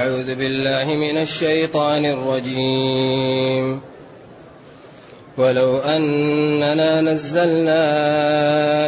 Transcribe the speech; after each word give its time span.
أعوذ 0.00 0.34
بالله 0.34 0.94
من 0.94 1.18
الشيطان 1.18 2.04
الرجيم 2.04 3.80
ولو 5.38 5.78
أننا 5.78 7.00
نزلنا 7.00 7.74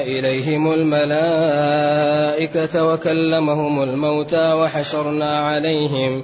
إليهم 0.02 0.72
الملائكة 0.72 2.92
وكلمهم 2.92 3.82
الموتى 3.82 4.52
وحشرنا 4.52 5.38
عليهم 5.38 6.22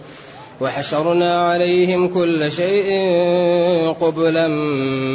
وحشرنا 0.60 1.42
عليهم 1.48 2.08
كل 2.14 2.52
شيء 2.52 2.90
قبلا 4.00 4.48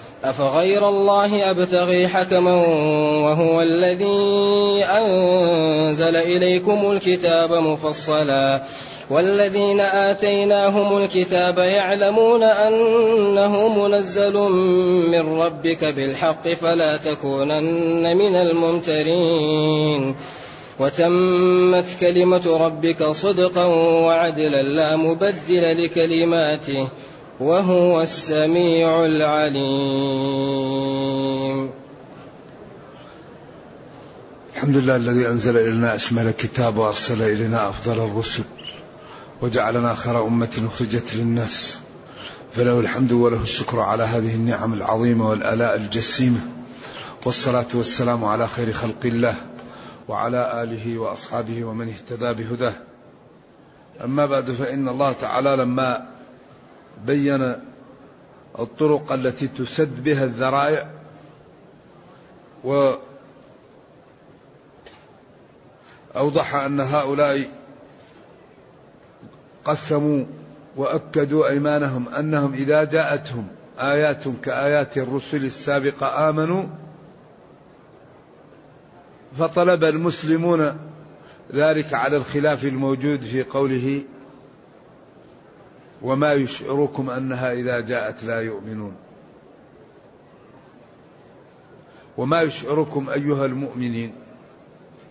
أفغير 0.23 0.89
الله 0.89 1.51
أبتغي 1.51 2.07
حكما 2.07 2.53
وهو 3.27 3.61
الذي 3.61 4.05
أنزل 4.85 6.15
إليكم 6.15 6.91
الكتاب 6.91 7.53
مفصلا 7.53 8.63
والذين 9.09 9.79
آتيناهم 9.79 10.97
الكتاب 10.97 11.57
يعلمون 11.57 12.43
أنه 12.43 13.67
منزل 13.79 14.37
من 15.11 15.41
ربك 15.41 15.85
بالحق 15.85 16.47
فلا 16.47 16.97
تكونن 16.97 18.17
من 18.17 18.35
الممترين 18.35 20.15
وتمت 20.79 21.85
كلمة 21.99 22.57
ربك 22.65 23.03
صدقا 23.03 23.65
وعدلا 24.05 24.61
لا 24.63 24.95
مبدل 24.95 25.83
لكلماته 25.85 26.87
وهو 27.41 28.01
السميع 28.01 29.05
العليم 29.05 31.71
الحمد 34.55 34.77
لله 34.77 34.95
الذي 34.95 35.27
انزل 35.27 35.57
الينا 35.57 35.95
اشمل 35.95 36.27
الكتاب 36.27 36.77
وارسل 36.77 37.21
الينا 37.21 37.69
افضل 37.69 37.99
الرسل 38.05 38.43
وجعلنا 39.41 39.93
خير 39.95 40.23
امه 40.25 40.61
اخرجت 40.73 41.15
للناس 41.15 41.79
فله 42.55 42.79
الحمد 42.79 43.11
وله 43.11 43.41
الشكر 43.43 43.79
على 43.79 44.03
هذه 44.03 44.35
النعم 44.35 44.73
العظيمه 44.73 45.29
والالاء 45.29 45.75
الجسيمه 45.75 46.39
والصلاه 47.25 47.67
والسلام 47.73 48.25
على 48.25 48.47
خير 48.47 48.73
خلق 48.73 49.05
الله 49.05 49.35
وعلى 50.07 50.63
اله 50.63 50.97
واصحابه 50.97 51.63
ومن 51.63 51.89
اهتدى 51.89 52.33
بهداه 52.43 52.73
اما 54.03 54.25
بعد 54.25 54.51
فان 54.51 54.87
الله 54.89 55.11
تعالى 55.21 55.49
لما 55.63 56.10
بين 57.05 57.55
الطرق 58.59 59.11
التي 59.11 59.47
تسد 59.47 60.03
بها 60.03 60.23
الذرائع 60.23 60.87
وأوضح 66.13 66.55
أن 66.55 66.79
هؤلاء 66.79 67.41
قسموا 69.65 70.25
وأكدوا 70.77 71.47
أيمانهم 71.49 72.09
أنهم 72.09 72.53
إذا 72.53 72.83
جاءتهم 72.83 73.47
آيات 73.79 74.23
كآيات 74.43 74.97
الرسل 74.97 75.45
السابقة 75.45 76.29
آمنوا 76.29 76.63
فطلب 79.39 79.83
المسلمون 79.83 80.77
ذلك 81.53 81.93
على 81.93 82.17
الخلاف 82.17 82.63
الموجود 82.63 83.19
في 83.21 83.43
قوله 83.43 84.01
وما 86.01 86.33
يشعركم 86.33 87.09
انها 87.09 87.51
اذا 87.51 87.79
جاءت 87.79 88.23
لا 88.23 88.41
يؤمنون 88.41 88.95
وما 92.17 92.41
يشعركم 92.41 93.09
ايها 93.09 93.45
المؤمنين 93.45 94.13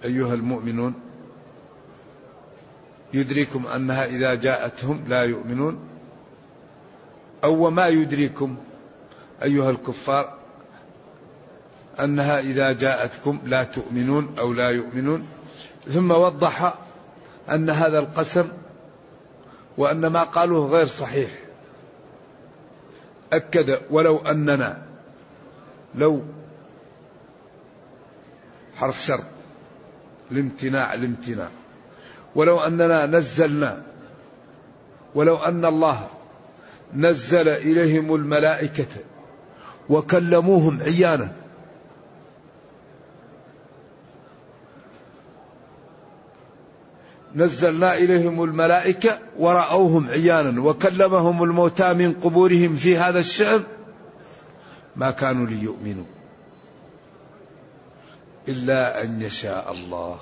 ايها 0.05 0.35
المؤمنون 0.35 0.95
يدريكم 3.15 3.67
انها 3.67 4.05
اذا 4.05 4.35
جاءتهم 4.35 5.05
لا 5.09 5.23
يؤمنون 5.23 5.79
او 7.45 7.67
وما 7.67 7.89
يدريكم 7.89 8.57
ايها 9.43 9.71
الكفار 9.71 10.39
انها 12.01 12.41
اذا 12.41 12.73
جاءتكم 12.73 13.41
لا 13.45 13.65
تؤمنون 13.65 14.35
او 14.39 14.53
لا 14.53 14.71
يؤمنون 14.71 15.27
ثم 15.89 16.11
وضح 16.11 16.75
ان 17.49 17.71
هذا 17.71 17.99
القسم 17.99 18.49
وأن 19.81 20.07
ما 20.07 20.25
قالوه 20.25 20.67
غير 20.67 20.87
صحيح 20.87 21.31
أكد 23.33 23.79
ولو 23.91 24.19
أننا 24.19 24.83
لو 25.95 26.23
حرف 28.77 29.03
شرط 29.05 29.25
الامتناع 30.33 30.95
الامتناع 30.95 31.49
ولو 32.35 32.61
أننا 32.61 33.07
نزلنا 33.07 33.83
ولو 35.15 35.37
أن 35.37 35.65
الله 35.65 36.09
نزل 36.95 37.49
إليهم 37.49 38.15
الملائكة 38.15 38.87
وكلموهم 39.89 40.81
عيانا 40.83 41.33
نزلنا 47.35 47.95
إليهم 47.97 48.43
الملائكة 48.45 49.19
ورأوهم 49.39 50.09
عيانا 50.09 50.61
وكلمهم 50.63 51.43
الموتى 51.43 51.95
من 51.95 52.13
قبورهم 52.13 52.77
في 52.77 52.97
هذا 52.97 53.19
الشعر 53.19 53.61
ما 54.97 55.11
كانوا 55.11 55.47
ليؤمنوا 55.47 56.05
إلا 58.49 59.05
أن 59.05 59.23
يشاء 59.23 59.73
الله 59.73 60.19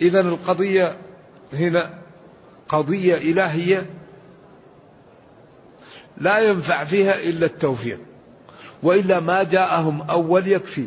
إذا 0.00 0.20
القضية 0.20 0.96
هنا 1.52 1.90
قضية 2.68 3.14
إلهية 3.32 3.86
لا 6.18 6.38
ينفع 6.38 6.84
فيها 6.84 7.22
إلا 7.28 7.46
التوفيق 7.46 7.98
وإلا 8.82 9.20
ما 9.20 9.42
جاءهم 9.44 10.02
أول 10.02 10.48
يكفي 10.48 10.86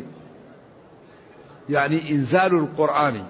يعني 1.70 2.10
إنزال 2.10 2.54
القرآن 2.54 3.22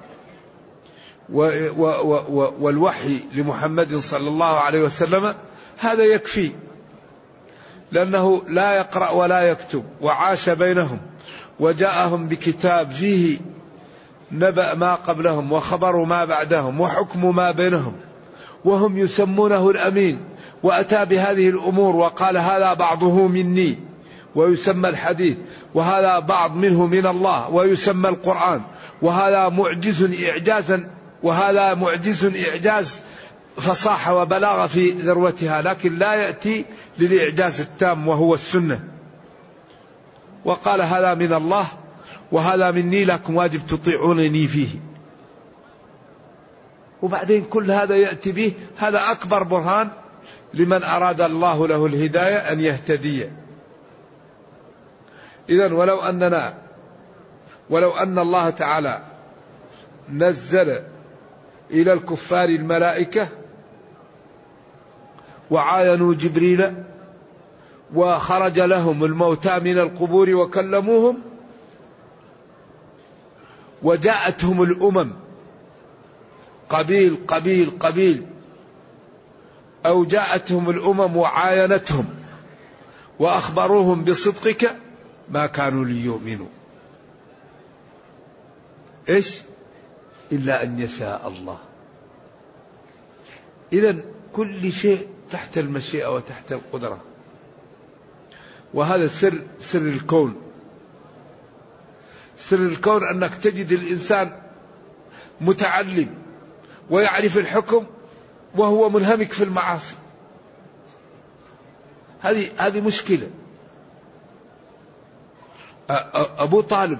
والوحي 2.61 3.21
لمحمد 3.35 3.94
صلى 3.97 4.29
الله 4.29 4.47
عليه 4.55 4.82
وسلم 4.82 5.35
هذا 5.79 6.05
يكفي 6.05 6.50
لأنه 7.93 8.43
لا 8.49 8.75
يقرأ 8.76 9.11
ولا 9.11 9.43
يكتب 9.43 9.85
وعاش 10.00 10.49
بينهم 10.50 10.99
وجاءهم 11.61 12.29
بكتاب 12.29 12.91
فيه 12.91 13.38
نبأ 14.32 14.75
ما 14.75 14.94
قبلهم 14.94 15.53
وخبر 15.53 16.05
ما 16.05 16.25
بعدهم 16.25 16.81
وحكم 16.81 17.37
ما 17.37 17.50
بينهم 17.50 17.93
وهم 18.65 18.99
يسمونه 18.99 19.70
الأمين 19.70 20.20
وأتى 20.62 21.05
بهذه 21.05 21.49
الأمور 21.49 21.97
وقال 21.97 22.37
هذا 22.37 22.75
بعضه 22.75 23.27
مني 23.29 23.79
ويسمى 24.35 24.88
الحديث 24.88 25.37
وهذا 25.75 26.19
بعض 26.19 26.56
منه 26.56 26.87
من 26.87 27.06
الله 27.06 27.50
ويسمى 27.50 28.09
القرآن 28.09 28.61
وهذا 29.03 29.49
معجز 29.49 30.23
إعجازا 30.29 30.85
وهذا 31.25 31.75
معجز 31.75 32.47
إعجاز 32.49 33.00
فصاحة 33.56 34.15
وبلاغة 34.17 34.67
في 34.67 34.91
ذروتها 34.91 35.62
لكن 35.62 35.99
لا 35.99 36.15
يأتي 36.15 36.65
للإعجاز 36.99 37.61
التام 37.61 38.09
وهو 38.09 38.35
السنة 38.35 38.81
وقال 40.44 40.81
هذا 40.81 41.15
من 41.15 41.32
الله 41.32 41.65
وهذا 42.32 42.71
مني 42.71 43.05
لكم 43.05 43.37
واجب 43.37 43.67
تطيعونني 43.67 44.47
فيه 44.47 44.69
وبعدين 47.03 47.44
كل 47.44 47.70
هذا 47.70 47.97
يأتي 47.97 48.32
به 48.32 48.55
هذا 48.77 49.00
أكبر 49.11 49.43
برهان 49.43 49.88
لمن 50.55 50.82
أراد 50.82 51.20
الله 51.20 51.67
له 51.69 51.87
الهداية 51.87 52.37
أن 52.53 52.61
يهتدي 52.61 53.25
إذا 55.49 55.73
ولو 55.73 56.00
أننا 56.00 56.55
ولو 57.70 57.91
أن 57.91 58.19
الله 58.19 58.50
تعالى 58.50 59.03
نزل 60.12 60.85
إلى 61.75 61.93
الكفار 61.93 62.49
الملائكة 62.49 63.29
وعاينوا 65.50 66.15
جبريل 66.15 66.75
وخرج 67.94 68.61
لهم 68.61 69.05
الموتى 69.05 69.59
من 69.61 69.79
القبور 69.79 70.31
وكلموهم 70.35 71.19
وجاءتهم 73.82 74.62
الأمم 74.62 75.12
قبيل 76.69 77.17
قبيل 77.29 77.71
قبيل 77.81 78.27
أو 79.87 80.05
جاءتهم 80.05 80.70
الأمم 80.70 81.17
وعاينتهم 81.17 82.05
وأخبروهم 83.19 84.05
بصدقك 84.05 84.77
ما 85.29 85.47
كانوا 85.47 85.85
ليؤمنوا 85.85 86.47
إيش؟ 89.09 89.38
إلا 90.35 90.63
أن 90.63 90.79
يشاء 90.79 91.29
الله 91.29 91.59
إذا 93.73 93.97
كل 94.33 94.73
شيء 94.73 95.07
تحت 95.31 95.59
المشيئة 95.59 96.07
وتحت 96.15 96.53
القدرة 96.53 97.01
وهذا 98.75 99.07
سر 99.07 99.43
سر 99.59 99.79
الكون 99.83 100.41
سر 102.37 102.57
الكون 102.57 103.01
أنك 103.15 103.35
تجد 103.35 103.73
الإنسان 103.73 104.41
متعلم 105.41 106.15
ويعرف 106.91 107.39
الحكم 107.39 107.85
وهو 108.55 108.91
منهمك 108.91 109.33
في 109.33 109.45
المعاصي 109.45 109.95
هذه 112.21 112.51
هذه 112.59 112.81
مشكله 112.81 113.31
أبو 116.39 116.61
طالب 116.61 116.99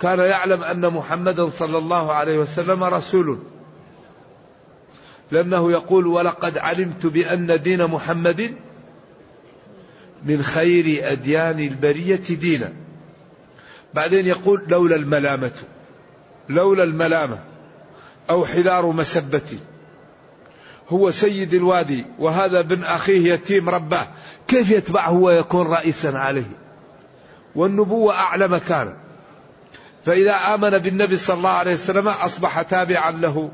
كان 0.00 0.18
يعلم 0.18 0.62
أن 0.62 0.90
محمدا 0.92 1.46
صلى 1.48 1.78
الله 1.78 2.12
عليه 2.12 2.38
وسلم 2.38 2.84
رسول 2.84 3.38
لأنه 5.30 5.72
يقول 5.72 6.06
ولقد 6.06 6.58
علمت 6.58 7.06
بأن 7.06 7.62
دين 7.62 7.84
محمد 7.86 8.54
من 10.24 10.42
خير 10.42 11.12
أديان 11.12 11.60
البرية 11.60 12.24
دينا 12.40 12.72
بعدين 13.94 14.26
يقول 14.26 14.64
لولا 14.68 14.96
الملامة 14.96 15.50
لولا 16.48 16.84
الملامة 16.84 17.38
أو 18.30 18.44
حذار 18.46 18.86
مسبتي 18.86 19.58
هو 20.88 21.10
سيد 21.10 21.54
الوادي 21.54 22.04
وهذا 22.18 22.60
ابن 22.60 22.82
أخيه 22.84 23.32
يتيم 23.32 23.68
رباه 23.68 24.06
كيف 24.48 24.70
يتبعه 24.70 25.12
ويكون 25.12 25.66
رئيسا 25.66 26.08
عليه 26.08 26.50
والنبوة 27.54 28.14
أعلى 28.14 28.48
مكانه 28.48 28.96
فإذا 30.08 30.54
آمن 30.54 30.78
بالنبي 30.78 31.16
صلى 31.16 31.36
الله 31.36 31.50
عليه 31.50 31.72
وسلم 31.72 32.08
أصبح 32.08 32.62
تابعا 32.62 33.10
له 33.10 33.50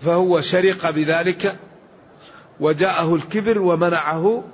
فهو 0.00 0.40
شرق 0.40 0.90
بذلك 0.90 1.58
وجاءه 2.60 3.14
الكبر 3.14 3.58
ومنعه 3.58 4.44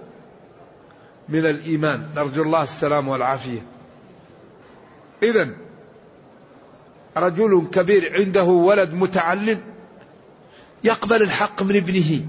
من 1.29 1.47
الإيمان 1.47 2.07
نرجو 2.17 2.43
الله 2.43 2.63
السلام 2.63 3.09
والعافية 3.09 3.63
إذا 5.23 5.51
رجل 7.17 7.67
كبير 7.73 8.15
عنده 8.21 8.45
ولد 8.45 8.95
متعلم 8.95 9.61
يقبل 10.85 11.23
الحق 11.23 11.63
من 11.63 11.77
ابنه 11.77 12.21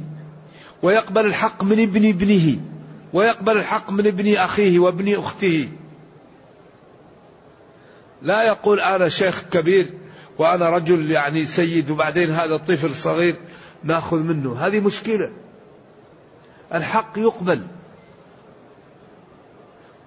ويقبل 0.83 1.25
الحق 1.25 1.63
من 1.63 1.79
ابن 1.81 2.09
ابنه 2.09 2.57
ويقبل 3.13 3.57
الحق 3.57 3.91
من 3.91 4.07
ابن 4.07 4.33
أخيه 4.33 4.79
وابن 4.79 5.15
أخته 5.15 5.67
لا 8.21 8.43
يقول 8.43 8.79
أنا 8.79 9.09
شيخ 9.09 9.43
كبير 9.51 9.87
وأنا 10.37 10.69
رجل 10.69 11.11
يعني 11.11 11.45
سيد 11.45 11.89
وبعدين 11.89 12.31
هذا 12.31 12.55
الطفل 12.55 12.95
صغير 12.95 13.35
ناخذ 13.83 14.17
منه 14.19 14.67
هذه 14.67 14.79
مشكلة 14.79 15.31
الحق 16.73 17.17
يقبل 17.19 17.67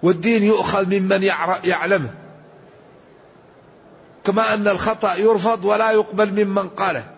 والدين 0.03 0.43
يؤخذ 0.43 0.99
ممن 0.99 1.23
يعلمه 1.63 2.09
كما 4.23 4.53
أن 4.53 4.67
الخطأ 4.67 5.15
يرفض 5.15 5.65
ولا 5.65 5.91
يقبل 5.91 6.45
ممن 6.45 6.69
قاله 6.69 7.11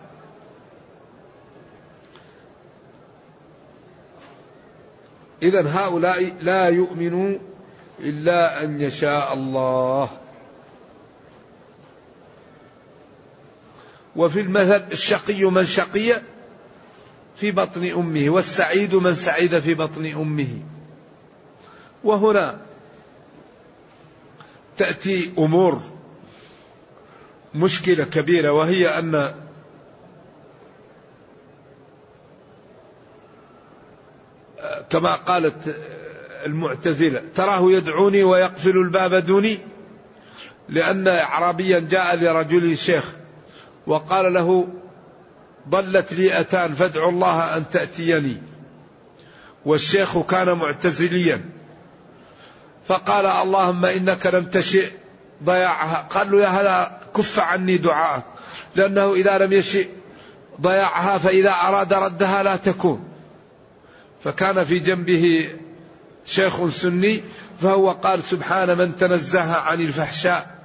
إذا 5.42 5.68
هؤلاء 5.78 6.32
لا 6.40 6.68
يؤمنوا 6.68 7.38
إلا 8.00 8.64
أن 8.64 8.80
يشاء 8.80 9.34
الله 9.34 10.08
وفي 14.18 14.40
المذهب 14.40 14.92
الشقي 14.92 15.44
من 15.44 15.64
شقي 15.66 16.12
في 17.40 17.50
بطن 17.50 17.88
امه 17.90 18.30
والسعيد 18.30 18.94
من 18.94 19.14
سعيد 19.14 19.58
في 19.58 19.74
بطن 19.74 20.06
امه 20.06 20.48
وهنا 22.04 22.60
تاتي 24.76 25.32
امور 25.38 25.80
مشكله 27.54 28.04
كبيره 28.04 28.52
وهي 28.52 28.88
ان 28.98 29.34
كما 34.90 35.14
قالت 35.14 35.76
المعتزله 36.46 37.22
تراه 37.34 37.72
يدعوني 37.72 38.22
ويقفل 38.22 38.70
الباب 38.78 39.14
دوني 39.14 39.58
لان 40.68 41.08
اعرابيا 41.08 41.78
جاء 41.78 42.16
لرجل 42.16 42.78
شيخ 42.78 43.17
وقال 43.88 44.32
له 44.32 44.68
ضلت 45.68 46.12
لي 46.12 46.40
أتان 46.40 46.74
فادعوا 46.74 47.10
الله 47.10 47.56
أن 47.56 47.70
تأتيني 47.70 48.36
والشيخ 49.66 50.18
كان 50.20 50.56
معتزليا 50.58 51.44
فقال 52.84 53.26
اللهم 53.26 53.84
إنك 53.84 54.26
لم 54.26 54.44
تشئ 54.44 54.90
ضياعها 55.44 56.06
قال 56.10 56.30
له 56.30 56.40
يا 56.40 56.46
هلا 56.46 56.98
كف 57.16 57.38
عني 57.38 57.76
دعاءك 57.76 58.24
لأنه 58.76 59.14
إذا 59.14 59.38
لم 59.38 59.52
يشئ 59.52 59.88
ضياعها 60.60 61.18
فإذا 61.18 61.50
أراد 61.50 61.92
ردها 61.92 62.42
لا 62.42 62.56
تكون 62.56 63.04
فكان 64.24 64.64
في 64.64 64.78
جنبه 64.78 65.48
شيخ 66.26 66.68
سني 66.68 67.22
فهو 67.62 67.90
قال 67.92 68.22
سبحان 68.24 68.78
من 68.78 68.96
تنزه 68.96 69.56
عن 69.56 69.80
الفحشاء 69.80 70.57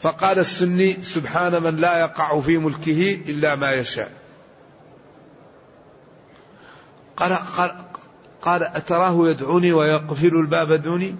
فقال 0.00 0.38
السني 0.38 0.92
سبحان 1.02 1.62
من 1.62 1.76
لا 1.76 2.00
يقع 2.00 2.40
في 2.40 2.58
ملكه 2.58 3.14
إلا 3.28 3.54
ما 3.54 3.72
يشاء 3.72 4.10
قال, 7.16 7.32
قال, 7.32 7.74
قال 8.42 8.62
أتراه 8.62 9.28
يدعوني 9.28 9.72
ويقفل 9.72 10.26
الباب 10.36 10.72
دوني 10.72 11.16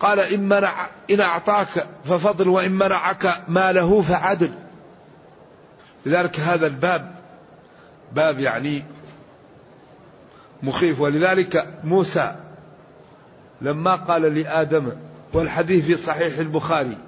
قال 0.00 0.20
إن, 0.20 0.48
منع 0.48 0.88
إن 1.10 1.20
أعطاك 1.20 1.68
ففضل 2.04 2.48
وإن 2.48 2.72
منعك 2.72 3.42
ماله 3.48 4.00
فعدل 4.02 4.52
لذلك 6.06 6.40
هذا 6.40 6.66
الباب 6.66 7.14
باب 8.12 8.40
يعني 8.40 8.84
مخيف 10.62 11.00
ولذلك 11.00 11.74
موسى 11.84 12.36
لما 13.62 13.96
قال 13.96 14.22
لآدم 14.22 14.92
والحديث 15.36 15.84
في 15.84 15.96
صحيح 15.96 16.38
البخاري 16.38 16.98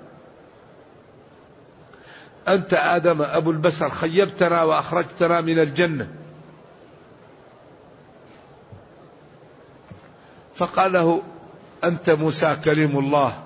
أنت 2.48 2.74
آدم 2.74 3.22
أبو 3.22 3.50
البشر 3.50 3.90
خيبتنا 3.90 4.62
وأخرجتنا 4.62 5.40
من 5.40 5.58
الجنة 5.58 6.08
فقال 10.54 10.92
له 10.92 11.22
أنت 11.84 12.10
موسى 12.10 12.56
كريم 12.64 12.98
الله 12.98 13.44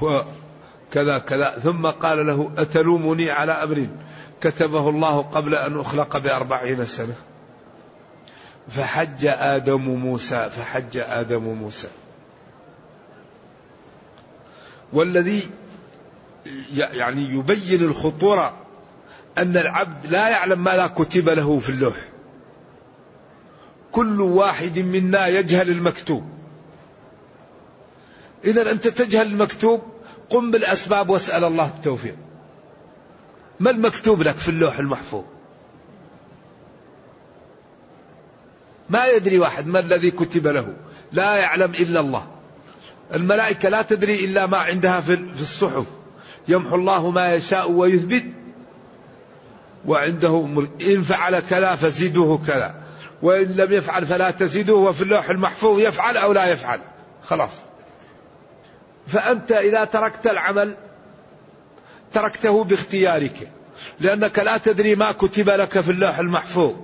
وكذا 0.00 1.18
كذا 1.18 1.58
ثم 1.62 1.86
قال 1.86 2.26
له 2.26 2.50
أتلومني 2.58 3.30
على 3.30 3.52
أمر 3.52 3.88
كتبه 4.40 4.88
الله 4.88 5.22
قبل 5.22 5.54
أن 5.54 5.80
أخلق 5.80 6.16
بأربعين 6.18 6.84
سنة 6.84 7.14
فحج 8.68 9.26
آدم 9.26 9.82
موسى 9.88 10.50
فحج 10.50 10.96
آدم 10.96 11.42
موسى 11.44 11.88
والذي 14.92 15.50
يعني 16.74 17.22
يبين 17.22 17.80
الخطورة 17.82 18.56
أن 19.38 19.56
العبد 19.56 20.06
لا 20.06 20.28
يعلم 20.28 20.64
ما 20.64 20.76
لا 20.76 20.86
كتب 20.86 21.28
له 21.28 21.58
في 21.58 21.68
اللوح 21.70 21.96
كل 23.92 24.20
واحد 24.20 24.78
منا 24.78 25.26
يجهل 25.28 25.70
المكتوب 25.70 26.24
إذا 28.44 28.70
أنت 28.72 28.88
تجهل 28.88 29.26
المكتوب 29.26 29.82
قم 30.30 30.50
بالأسباب 30.50 31.08
واسأل 31.10 31.44
الله 31.44 31.66
التوفيق 31.76 32.16
ما 33.60 33.70
المكتوب 33.70 34.22
لك 34.22 34.34
في 34.36 34.48
اللوح 34.48 34.78
المحفوظ 34.78 35.24
ما 38.90 39.06
يدري 39.06 39.38
واحد 39.38 39.66
ما 39.66 39.80
الذي 39.80 40.10
كتب 40.10 40.46
له 40.46 40.76
لا 41.12 41.36
يعلم 41.36 41.70
إلا 41.70 42.00
الله 42.00 42.26
الملائكة 43.14 43.68
لا 43.68 43.82
تدري 43.82 44.24
إلا 44.24 44.46
ما 44.46 44.58
عندها 44.58 45.00
في 45.00 45.18
الصحف 45.40 45.84
يمحو 46.48 46.74
الله 46.74 47.10
ما 47.10 47.34
يشاء 47.34 47.70
ويثبت 47.70 48.24
وعنده 49.86 50.48
إن 50.86 51.02
فعل 51.02 51.40
كذا 51.40 51.74
فزده 51.74 52.38
كذا 52.46 52.74
وإن 53.22 53.44
لم 53.52 53.72
يفعل 53.72 54.06
فلا 54.06 54.30
تزده 54.30 54.74
وفي 54.74 55.02
اللوح 55.02 55.30
المحفوظ 55.30 55.80
يفعل 55.80 56.16
أو 56.16 56.32
لا 56.32 56.52
يفعل 56.52 56.80
خلاص 57.24 57.50
فأنت 59.06 59.52
إذا 59.52 59.84
تركت 59.84 60.26
العمل 60.26 60.76
تركته 62.12 62.64
باختيارك 62.64 63.50
لأنك 64.00 64.38
لا 64.38 64.56
تدري 64.58 64.94
ما 64.94 65.12
كتب 65.12 65.50
لك 65.50 65.80
في 65.80 65.90
اللوح 65.90 66.18
المحفوظ 66.18 66.74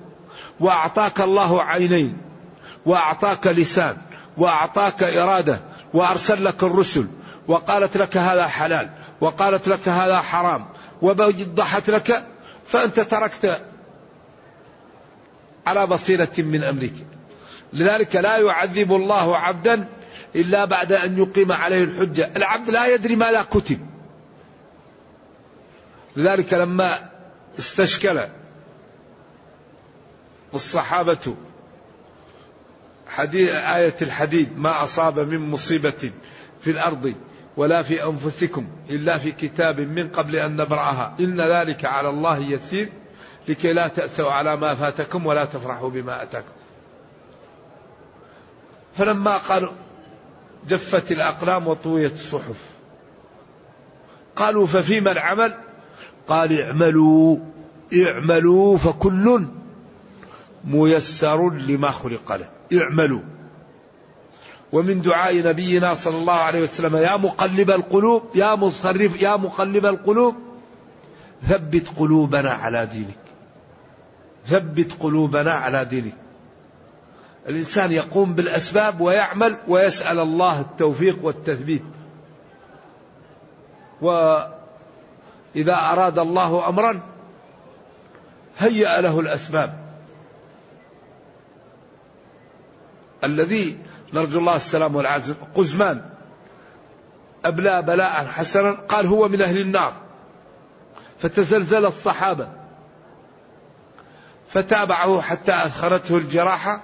وأعطاك 0.60 1.20
الله 1.20 1.62
عينين 1.62 2.18
وأعطاك 2.86 3.46
لسان 3.46 3.96
وأعطاك 4.38 5.02
إرادة 5.02 5.60
وأرسل 5.96 6.44
لك 6.44 6.62
الرسل 6.62 7.06
وقالت 7.48 7.96
لك 7.96 8.16
هذا 8.16 8.46
حلال 8.46 8.90
وقالت 9.20 9.68
لك 9.68 9.88
هذا 9.88 10.20
حرام 10.20 10.66
وضحت 11.02 11.90
لك 11.90 12.26
فأنت 12.66 13.00
تركت 13.00 13.62
على 15.66 15.86
بصيرة 15.86 16.28
من 16.38 16.64
أمرك 16.64 16.92
لذلك 17.72 18.16
لا 18.16 18.38
يعذب 18.38 18.92
الله 18.92 19.36
عبدا 19.36 19.88
إلا 20.36 20.64
بعد 20.64 20.92
أن 20.92 21.18
يقيم 21.18 21.52
عليه 21.52 21.84
الحجة 21.84 22.30
العبد 22.36 22.70
لا 22.70 22.86
يدري 22.94 23.16
ما 23.16 23.30
لا 23.30 23.42
كتب 23.42 23.78
لذلك 26.16 26.54
لما 26.54 27.10
استشكل 27.58 28.20
الصحابة 30.54 31.34
حديث 33.16 33.50
آية 33.54 33.94
الحديد 34.02 34.58
ما 34.58 34.82
أصاب 34.84 35.18
من 35.18 35.50
مصيبة 35.50 36.12
في 36.60 36.70
الأرض 36.70 37.14
ولا 37.56 37.82
في 37.82 38.04
أنفسكم 38.04 38.66
إلا 38.90 39.18
في 39.18 39.32
كتاب 39.32 39.80
من 39.80 40.08
قبل 40.08 40.36
أن 40.36 40.56
نبرأها 40.56 41.14
إن 41.20 41.40
ذلك 41.40 41.84
على 41.84 42.08
الله 42.08 42.38
يسير 42.38 42.88
لكي 43.48 43.72
لا 43.72 43.88
تأسوا 43.88 44.30
على 44.30 44.56
ما 44.56 44.74
فاتكم 44.74 45.26
ولا 45.26 45.44
تفرحوا 45.44 45.90
بما 45.90 46.22
أتاكم 46.22 46.52
فلما 48.94 49.36
قالوا 49.38 49.72
جفت 50.68 51.12
الأقلام 51.12 51.68
وطويت 51.68 52.12
الصحف 52.12 52.70
قالوا 54.36 54.66
ففيما 54.66 55.12
العمل 55.12 55.54
قال 56.28 56.60
اعملوا 56.60 57.36
اعملوا 58.06 58.76
فكل 58.78 59.46
ميسر 60.64 61.50
لما 61.52 61.90
خلق 61.90 62.32
له 62.36 62.55
اعملوا 62.74 63.20
ومن 64.72 65.00
دعاء 65.02 65.36
نبينا 65.36 65.94
صلى 65.94 66.16
الله 66.18 66.32
عليه 66.32 66.62
وسلم 66.62 66.96
يا 66.96 67.16
مقلب 67.16 67.70
القلوب 67.70 68.22
يا 68.34 68.54
مصرف 68.54 69.22
يا 69.22 69.36
مقلب 69.36 69.86
القلوب 69.86 70.34
ثبت 71.46 71.88
قلوبنا 71.98 72.50
على 72.50 72.86
دينك 72.86 73.14
ثبت 74.46 74.92
قلوبنا 75.02 75.50
على 75.52 75.84
دينك 75.84 76.14
الانسان 77.48 77.92
يقوم 77.92 78.32
بالاسباب 78.32 79.00
ويعمل 79.00 79.56
ويسال 79.68 80.18
الله 80.18 80.60
التوفيق 80.60 81.24
والتثبيت 81.24 81.82
واذا 84.02 85.72
اراد 85.74 86.18
الله 86.18 86.68
امرا 86.68 87.00
هيا 88.58 89.00
له 89.00 89.20
الاسباب 89.20 89.85
الذي 93.26 93.76
نرجو 94.14 94.38
الله 94.38 94.56
السلام 94.56 94.96
والعزم 94.96 95.34
قزمان 95.54 96.02
أبلى 97.44 97.82
بلاء 97.82 98.26
حسنا 98.26 98.70
قال 98.72 99.06
هو 99.06 99.28
من 99.28 99.42
أهل 99.42 99.58
النار 99.60 99.92
فتزلزل 101.18 101.84
الصحابة 101.86 102.48
فتابعه 104.48 105.20
حتى 105.20 105.52
أثخرته 105.52 106.16
الجراحة 106.16 106.82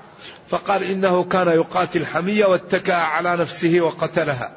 فقال 0.49 0.83
إنه 0.83 1.25
كان 1.25 1.49
يقاتل 1.49 2.07
حمية 2.07 2.47
واتكأ 2.47 2.95
على 2.97 3.37
نفسه 3.37 3.81
وقتلها 3.81 4.53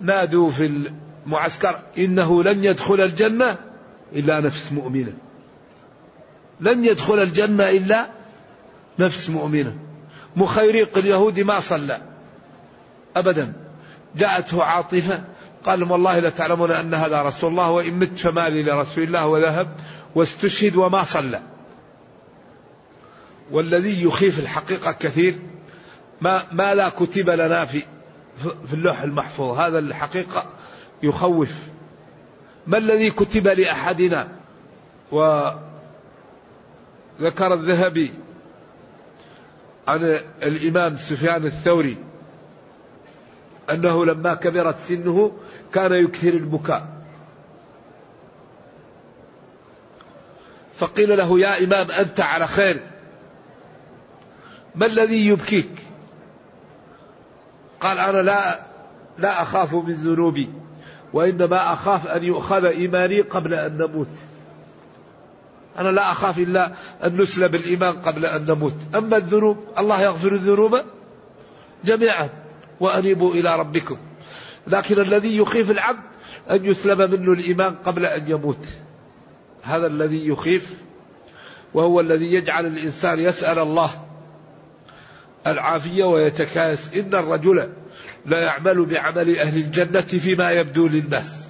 نادوا 0.00 0.50
في 0.50 0.90
المعسكر 1.26 1.76
إنه 1.98 2.42
لن 2.42 2.64
يدخل 2.64 3.00
الجنة 3.00 3.56
إلا 4.12 4.40
نفس 4.40 4.72
مؤمنة 4.72 5.12
لن 6.60 6.84
يدخل 6.84 7.18
الجنة 7.22 7.68
إلا 7.70 8.06
نفس 8.98 9.30
مؤمنة 9.30 9.76
مخيريق 10.36 10.98
اليهودي 10.98 11.44
ما 11.44 11.60
صلى 11.60 12.00
أبدا 13.16 13.52
جاءته 14.16 14.62
عاطفة 14.64 15.24
قال 15.64 15.90
والله 15.92 16.18
لتعلمون 16.18 16.70
أن 16.70 16.94
هذا 16.94 17.22
رسول 17.22 17.50
الله 17.50 17.70
وإن 17.70 17.98
مت 17.98 18.16
فمالي 18.18 18.62
لرسول 18.62 19.04
الله 19.04 19.26
وذهب 19.26 19.68
واستشهد 20.14 20.76
وما 20.76 21.02
صلى 21.04 21.42
والذي 23.50 24.04
يخيف 24.04 24.38
الحقيقة 24.38 24.92
كثير 24.92 25.34
ما, 26.20 26.42
ما 26.52 26.74
لا 26.74 26.88
كتب 26.88 27.30
لنا 27.30 27.64
في, 27.64 27.82
في 28.66 28.74
اللوح 28.74 29.02
المحفوظ 29.02 29.58
هذا 29.58 29.78
الحقيقة 29.78 30.46
يخوف 31.02 31.48
ما 32.66 32.78
الذي 32.78 33.10
كتب 33.10 33.48
لأحدنا 33.48 34.28
وذكر 35.12 35.84
الذهبي 37.54 38.12
عن 39.88 40.20
الإمام 40.42 40.96
سفيان 40.96 41.46
الثوري 41.46 41.96
أنه 43.70 44.04
لما 44.06 44.34
كبرت 44.34 44.78
سنه 44.78 45.32
كان 45.72 45.92
يكثر 45.92 46.28
البكاء 46.28 46.86
فقيل 50.74 51.16
له 51.18 51.40
يا 51.40 51.64
إمام 51.64 51.90
أنت 51.90 52.20
على 52.20 52.46
خير 52.46 52.80
ما 54.74 54.86
الذي 54.86 55.26
يبكيك 55.28 55.70
قال 57.80 57.98
أنا 57.98 58.22
لا 58.22 58.60
لا 59.18 59.42
أخاف 59.42 59.74
من 59.74 59.94
ذنوبي 59.94 60.50
وإنما 61.12 61.72
أخاف 61.72 62.06
أن 62.06 62.22
يؤخذ 62.24 62.64
إيماني 62.64 63.20
قبل 63.20 63.54
أن 63.54 63.78
نموت 63.78 64.08
أنا 65.78 65.88
لا 65.88 66.12
أخاف 66.12 66.38
إلا 66.38 66.72
أن 67.04 67.16
نسلب 67.16 67.54
الإيمان 67.54 67.92
قبل 67.94 68.26
أن 68.26 68.44
نموت 68.46 68.76
أما 68.94 69.16
الذنوب 69.16 69.58
الله 69.78 70.02
يغفر 70.02 70.32
الذنوب 70.34 70.72
جميعا 71.84 72.28
وأنيبوا 72.80 73.34
إلى 73.34 73.58
ربكم 73.58 73.96
لكن 74.66 75.00
الذي 75.00 75.36
يخيف 75.36 75.70
العبد 75.70 76.00
أن 76.50 76.64
يسلب 76.64 76.98
منه 77.10 77.32
الإيمان 77.32 77.74
قبل 77.74 78.06
أن 78.06 78.30
يموت 78.30 78.66
هذا 79.62 79.86
الذي 79.86 80.26
يخيف 80.28 80.74
وهو 81.74 82.00
الذي 82.00 82.24
يجعل 82.26 82.66
الإنسان 82.66 83.20
يسأل 83.20 83.58
الله 83.58 83.90
العافية 85.46 86.04
ويتكايس 86.04 86.92
إن 86.94 87.14
الرجل 87.14 87.72
لا 88.26 88.38
يعمل 88.38 88.86
بعمل 88.86 89.38
أهل 89.38 89.56
الجنة 89.56 90.00
فيما 90.00 90.50
يبدو 90.50 90.88
للناس 90.88 91.46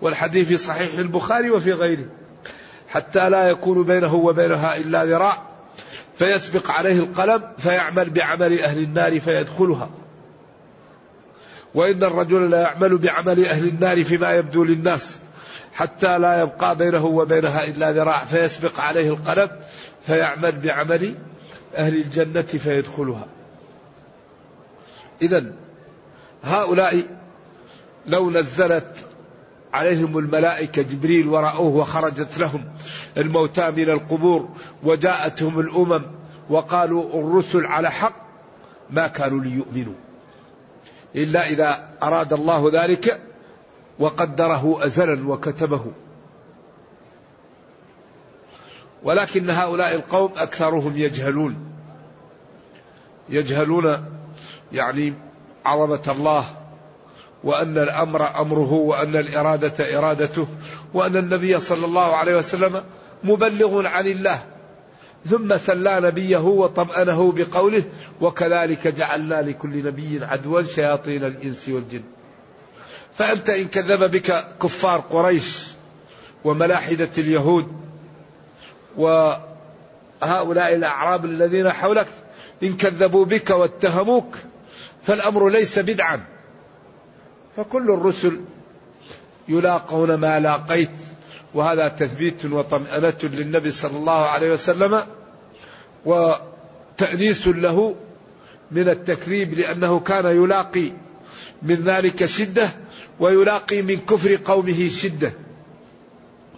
والحديث 0.00 0.48
في 0.48 0.56
صحيح 0.56 0.98
البخاري 0.98 1.50
وفي 1.50 1.72
غيره 1.72 2.06
حتى 2.92 3.28
لا 3.30 3.48
يكون 3.50 3.84
بينه 3.84 4.14
وبينها 4.14 4.76
إلا 4.76 5.04
ذراع 5.04 5.32
فيسبق 6.16 6.70
عليه 6.70 6.92
القلم 6.98 7.42
فيعمل 7.58 8.10
بعمل 8.10 8.60
أهل 8.60 8.78
النار 8.82 9.20
فيدخلها 9.20 9.90
وإن 11.74 12.04
الرجل 12.04 12.50
لا 12.50 12.60
يعمل 12.60 12.98
بعمل 12.98 13.44
أهل 13.46 13.68
النار 13.68 14.04
فيما 14.04 14.30
يبدو 14.32 14.64
للناس 14.64 15.16
حتى 15.72 16.18
لا 16.18 16.42
يبقى 16.42 16.76
بينه 16.76 17.06
وبينها 17.06 17.64
إلا 17.64 17.92
ذراع 17.92 18.18
فيسبق 18.24 18.80
عليه 18.80 19.08
القلم 19.10 19.50
فيعمل 20.06 20.52
بعمل 20.52 21.14
أهل 21.76 21.94
الجنة 21.96 22.42
فيدخلها 22.42 23.26
إذا 25.22 25.44
هؤلاء 26.44 26.96
لو 28.06 28.30
نزلت 28.30 29.06
عليهم 29.72 30.18
الملائكة 30.18 30.82
جبريل 30.82 31.28
ورأوه 31.28 31.68
وخرجت 31.76 32.38
لهم 32.38 32.64
الموتى 33.16 33.70
من 33.70 33.90
القبور 33.90 34.48
وجاءتهم 34.82 35.60
الأمم 35.60 36.04
وقالوا 36.50 37.14
الرسل 37.20 37.66
على 37.66 37.90
حق 37.90 38.14
ما 38.90 39.06
كانوا 39.08 39.40
ليؤمنوا 39.40 39.94
إلا 41.16 41.48
إذا 41.48 41.88
أراد 42.02 42.32
الله 42.32 42.70
ذلك 42.82 43.20
وقدره 43.98 44.86
أزلا 44.86 45.28
وكتبه 45.28 45.84
ولكن 49.02 49.50
هؤلاء 49.50 49.94
القوم 49.94 50.32
أكثرهم 50.36 50.96
يجهلون 50.96 51.56
يجهلون 53.28 53.96
يعني 54.72 55.14
عظمة 55.64 56.02
الله 56.18 56.44
وأن 57.44 57.78
الأمر 57.78 58.40
أمره 58.40 58.72
وأن 58.72 59.16
الإرادة 59.16 59.98
إرادته 59.98 60.48
وأن 60.94 61.16
النبي 61.16 61.60
صلى 61.60 61.86
الله 61.86 62.16
عليه 62.16 62.36
وسلم 62.36 62.82
مبلغ 63.24 63.86
عن 63.86 64.06
الله 64.06 64.42
ثم 65.30 65.56
سلى 65.56 66.00
نبيه 66.00 66.38
وطمأنه 66.38 67.32
بقوله 67.32 67.84
وكذلك 68.20 68.88
جعلنا 68.88 69.42
لكل 69.42 69.84
نبي 69.86 70.24
عدوا 70.24 70.62
شياطين 70.62 71.24
الإنس 71.24 71.68
والجن 71.68 72.02
فأنت 73.12 73.50
إن 73.50 73.68
كذب 73.68 74.10
بك 74.10 74.44
كفار 74.62 74.98
قريش 75.10 75.66
وملاحدة 76.44 77.10
اليهود 77.18 77.72
وهؤلاء 78.96 80.74
الأعراب 80.74 81.24
الذين 81.24 81.72
حولك 81.72 82.08
إن 82.62 82.76
كذبوا 82.76 83.24
بك 83.24 83.50
واتهموك 83.50 84.38
فالأمر 85.02 85.48
ليس 85.48 85.78
بدعا 85.78 86.24
فكل 87.56 87.90
الرسل 87.90 88.40
يلاقون 89.48 90.14
ما 90.14 90.40
لاقيت 90.40 90.90
وهذا 91.54 91.88
تثبيت 91.88 92.44
وطمأنة 92.44 93.14
للنبي 93.22 93.70
صلى 93.70 93.96
الله 93.96 94.24
عليه 94.26 94.52
وسلم 94.52 95.00
وتأنيس 96.04 97.48
له 97.48 97.94
من 98.70 98.88
التكذيب 98.88 99.54
لأنه 99.54 100.00
كان 100.00 100.26
يلاقي 100.26 100.92
من 101.62 101.74
ذلك 101.74 102.24
شدة 102.24 102.70
ويلاقي 103.20 103.82
من 103.82 103.96
كفر 103.96 104.36
قومه 104.44 104.88
شدة 104.88 105.32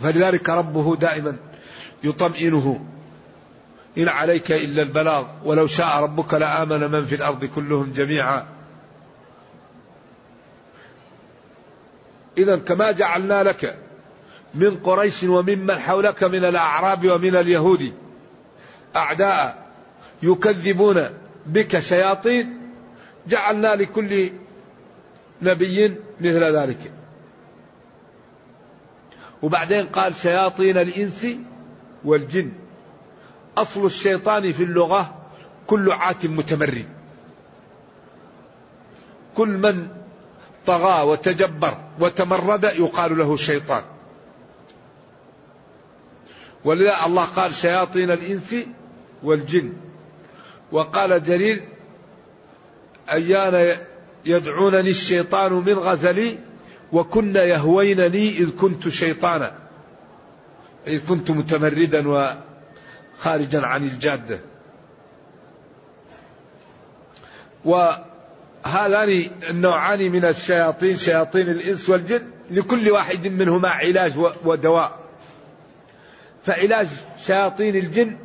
فلذلك 0.01 0.49
ربه 0.49 0.97
دائما 0.97 1.37
يطمئنه 2.05 2.81
إن 3.99 4.09
عليك 4.09 4.53
إلا 4.53 4.83
البلاغ 4.83 5.25
ولو 5.45 5.67
شاء 5.67 6.03
ربك 6.03 6.35
لآمن 6.35 6.91
من 6.91 7.05
في 7.05 7.15
الأرض 7.15 7.45
كلهم 7.45 7.93
جميعا 7.93 8.47
إذا 12.39 12.57
كما 12.57 12.91
جعلنا 12.91 13.43
لك 13.43 13.79
من 14.55 14.77
قريش 14.77 15.23
وممن 15.25 15.79
حولك 15.79 16.25
من 16.25 16.45
الأعراب 16.45 17.11
ومن 17.11 17.37
اليهود 17.37 17.93
أعداء 18.97 19.67
يكذبون 20.23 21.09
بك 21.47 21.79
شياطين 21.79 22.59
جعلنا 23.29 23.69
لكل 23.75 24.31
نبي 25.43 25.89
مثل 26.21 26.43
ذلك 26.57 26.93
وبعدين 29.43 29.87
قال 29.87 30.15
شياطين 30.15 30.79
الإنس 30.79 31.27
والجن 32.05 32.53
أصل 33.59 33.87
الشيطان 33.87 34.53
في 34.53 34.63
اللغة 34.63 35.15
كل 35.67 35.91
عات 35.93 36.27
متمرد 36.27 36.87
كل 39.37 39.49
من 39.49 39.89
طغى 40.67 41.03
وتجبر 41.03 41.79
وتمرد 42.01 42.65
يقال 42.65 43.19
له 43.19 43.37
شيطان 43.37 43.83
ولذا 46.65 46.95
الله 47.07 47.25
قال 47.25 47.55
شياطين 47.55 48.11
الإنس 48.11 48.57
والجن 49.23 49.73
وقال 50.73 51.25
جليل 51.25 51.63
أيان 53.13 53.77
يدعونني 54.25 54.91
الشيطان 54.91 55.53
من 55.53 55.79
غزلي 55.79 56.39
وكن 56.93 57.37
يهوينني 57.37 58.29
إذ 58.39 58.51
كنت 58.57 58.89
شيطانا 58.89 59.59
إذ 60.87 61.09
كنت 61.09 61.31
متمردا 61.31 62.05
وخارجا 62.09 63.61
عن 63.67 63.83
الجادة 63.85 64.41
و 67.65 67.91
هذان 68.65 69.31
النوعان 69.51 70.13
من 70.13 70.25
الشياطين 70.25 70.97
شياطين 70.97 71.49
الإنس 71.49 71.89
والجن 71.91 72.23
لكل 72.51 72.91
واحد 72.91 73.27
منهما 73.27 73.69
علاج 73.69 74.19
ودواء 74.45 74.99
فعلاج 76.45 76.89
شياطين 77.27 77.77
الجن 77.77 78.17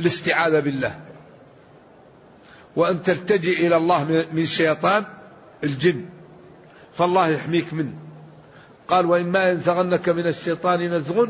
الاستعاذة 0.00 0.60
بالله 0.60 1.00
وأن 2.76 3.02
تلتجئ 3.02 3.66
إلى 3.66 3.76
الله 3.76 4.26
من 4.32 4.46
شيطان 4.46 5.04
الجن 5.64 6.04
فالله 6.94 7.28
يحميك 7.28 7.72
منه 7.74 7.94
قال 8.88 9.06
وإما 9.06 9.44
ينزغنك 9.44 10.08
من 10.08 10.26
الشيطان 10.26 10.94
نزغ 10.96 11.26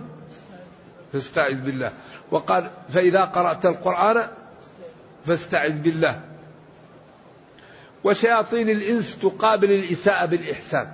فاستعذ 1.12 1.54
بالله 1.64 1.90
وقال 2.30 2.70
فإذا 2.94 3.24
قرأت 3.24 3.66
القرآن 3.66 4.28
فاستعذ 5.26 5.72
بالله 5.72 6.20
وشياطين 8.04 8.68
الإنس 8.68 9.18
تقابل 9.18 9.70
الإساءة 9.72 10.24
بالإحسان 10.24 10.88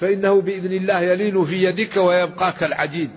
فإنه 0.00 0.40
بإذن 0.40 0.72
الله 0.72 1.00
يلين 1.00 1.44
في 1.44 1.54
يدك 1.62 1.96
ويبقى 1.96 2.52
كالعجين 2.60 3.10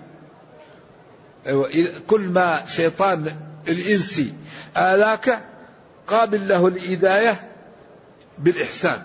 أيوة، 1.48 1.70
كل 2.08 2.22
ما 2.22 2.60
شيطان 2.68 3.36
الإنسي 3.68 4.34
آلاك 4.78 5.44
قابل 6.08 6.48
له 6.48 6.68
الإداية 6.68 7.50
بالإحسان 8.40 9.02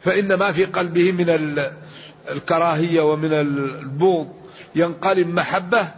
فإن 0.00 0.34
ما 0.34 0.52
في 0.52 0.64
قلبه 0.64 1.12
من 1.12 1.28
الكراهية 2.30 3.00
ومن 3.00 3.32
البغض 3.32 4.32
ينقلب 4.74 5.28
محبة 5.28 5.88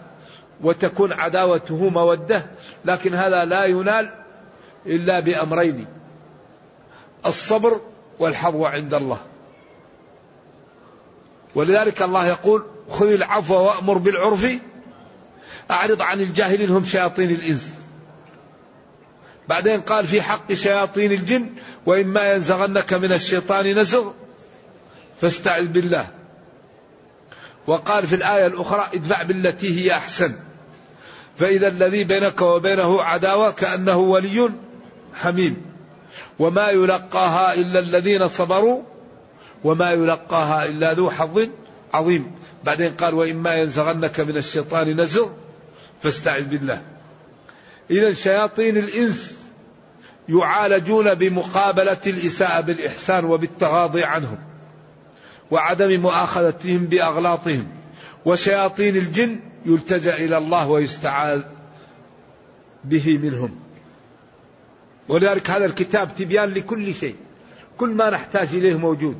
وتكون 0.62 1.12
عداوته 1.12 1.88
مودة 1.88 2.46
لكن 2.84 3.14
هذا 3.14 3.44
لا 3.44 3.64
ينال 3.64 4.25
إلا 4.86 5.20
بأمرين 5.20 5.86
الصبر 7.26 7.80
والحظ 8.18 8.62
عند 8.62 8.94
الله 8.94 9.20
ولذلك 11.54 12.02
الله 12.02 12.26
يقول 12.26 12.62
خذ 12.90 13.08
العفو 13.08 13.54
وأمر 13.54 13.98
بالعرف 13.98 14.50
أعرض 15.70 16.02
عن 16.02 16.20
الجاهلين 16.20 16.70
هم 16.70 16.84
شياطين 16.84 17.30
الإنس 17.30 17.74
بعدين 19.48 19.80
قال 19.80 20.06
في 20.06 20.22
حق 20.22 20.52
شياطين 20.52 21.12
الجن 21.12 21.46
وإما 21.86 22.32
ينزغنك 22.32 22.94
من 22.94 23.12
الشيطان 23.12 23.78
نزغ 23.78 24.12
فاستعذ 25.20 25.66
بالله 25.66 26.06
وقال 27.66 28.06
في 28.06 28.14
الآية 28.14 28.46
الأخرى 28.46 28.86
ادفع 28.94 29.22
بالتي 29.22 29.82
هي 29.84 29.92
أحسن 29.94 30.34
فإذا 31.38 31.68
الذي 31.68 32.04
بينك 32.04 32.40
وبينه 32.40 33.02
عداوة 33.02 33.50
كأنه 33.50 33.96
ولي 33.98 34.48
حميم 35.20 35.62
وما 36.38 36.68
يلقاها 36.70 37.54
إلا 37.54 37.78
الذين 37.78 38.28
صبروا 38.28 38.82
وما 39.64 39.90
يلقاها 39.90 40.64
إلا 40.64 40.92
ذو 40.94 41.10
حظ 41.10 41.48
عظيم 41.94 42.30
بعدين 42.64 42.90
قال 42.92 43.14
وإما 43.14 43.54
ينزغنك 43.54 44.20
من 44.20 44.36
الشيطان 44.36 45.00
نزغ 45.00 45.28
فاستعذ 46.02 46.44
بالله 46.48 46.82
إذا 47.90 48.12
شياطين 48.12 48.76
الإنس 48.76 49.36
يعالجون 50.28 51.14
بمقابلة 51.14 52.00
الإساءة 52.06 52.60
بالإحسان 52.60 53.24
وبالتغاضي 53.24 54.04
عنهم 54.04 54.38
وعدم 55.50 56.00
مؤاخذتهم 56.00 56.78
بأغلاطهم 56.86 57.66
وشياطين 58.24 58.96
الجن 58.96 59.40
يلتجأ 59.66 60.16
إلى 60.16 60.38
الله 60.38 60.68
ويستعاذ 60.68 61.40
به 62.84 63.18
منهم 63.22 63.65
ولذلك 65.08 65.50
هذا 65.50 65.64
الكتاب 65.64 66.10
تبيان 66.18 66.48
لكل 66.50 66.94
شيء 66.94 67.14
كل 67.78 67.90
ما 67.90 68.10
نحتاج 68.10 68.48
إليه 68.52 68.78
موجود 68.78 69.16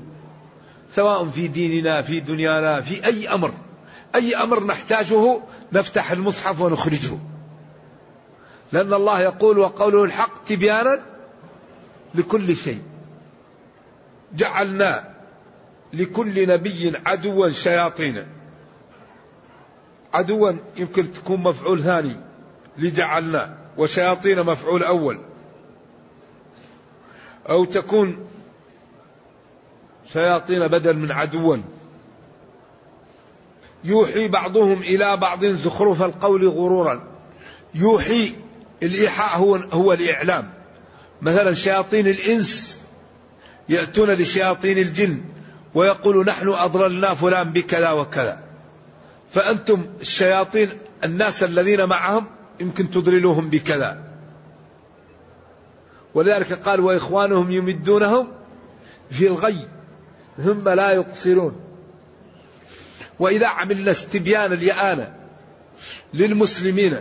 سواء 0.91 1.25
في 1.25 1.49
ديننا 1.49 2.03
في 2.03 2.21
دنيانا 2.21 2.81
في 2.81 3.05
أي 3.07 3.29
أمر 3.29 3.53
أي 4.15 4.37
أمر 4.37 4.65
نحتاجه 4.65 5.41
نفتح 5.73 6.11
المصحف 6.13 6.61
ونخرجه 6.61 7.19
لأن 8.73 8.95
الله 8.95 9.21
يقول 9.21 9.59
وقوله 9.59 10.05
الحق 10.05 10.45
تبيانا 10.45 11.03
لكل 12.15 12.57
شيء 12.57 12.83
جعلنا 14.35 15.05
لكل 15.93 16.49
نبي 16.49 16.93
عدوا 17.07 17.49
شياطين 17.51 18.25
عدوا 20.15 20.53
يمكن 20.77 21.13
تكون 21.13 21.41
مفعول 21.43 21.83
ثاني 21.83 22.17
لجعلنا 22.79 23.59
وشياطين 23.79 24.41
مفعول 24.43 24.83
أول 24.83 25.19
أو 27.51 27.65
تكون 27.65 28.19
شياطين 30.13 30.69
بدل 30.69 30.97
من 30.97 31.13
عدوا 31.13 31.57
يوحي 33.85 34.29
بعضهم 34.29 34.79
إلى 34.81 35.17
بعض 35.17 35.45
زخرف 35.45 36.03
القول 36.03 36.49
غرورا 36.49 37.03
يوحي 37.75 38.33
الإيحاء 38.83 39.39
هو, 39.43 39.57
هو 39.57 39.93
الإعلام 39.93 40.51
مثلا 41.23 41.53
شياطين 41.55 42.07
الإنس 42.07 42.81
يأتون 43.69 44.11
لشياطين 44.11 44.79
الجن 44.79 45.21
ويقول 45.75 46.27
نحن 46.27 46.49
أضللنا 46.49 47.15
فلان 47.15 47.51
بكذا 47.51 47.91
وكذا 47.91 48.41
فأنتم 49.33 49.87
الشياطين 50.01 50.79
الناس 51.05 51.43
الذين 51.43 51.85
معهم 51.87 52.27
يمكن 52.61 52.91
تضللوهم 52.91 53.51
بكذا 53.51 54.06
ولذلك 56.17 56.53
قال 56.53 56.81
وإخوانهم 56.81 57.51
يمدونهم 57.51 58.29
في 59.11 59.27
الغي 59.27 59.69
ثم 60.45 60.69
لا 60.69 60.93
يقصرون 60.93 61.61
وإذا 63.19 63.47
عملنا 63.47 63.91
استبيان 63.91 64.53
اليانه 64.53 65.15
للمسلمين 66.15 67.01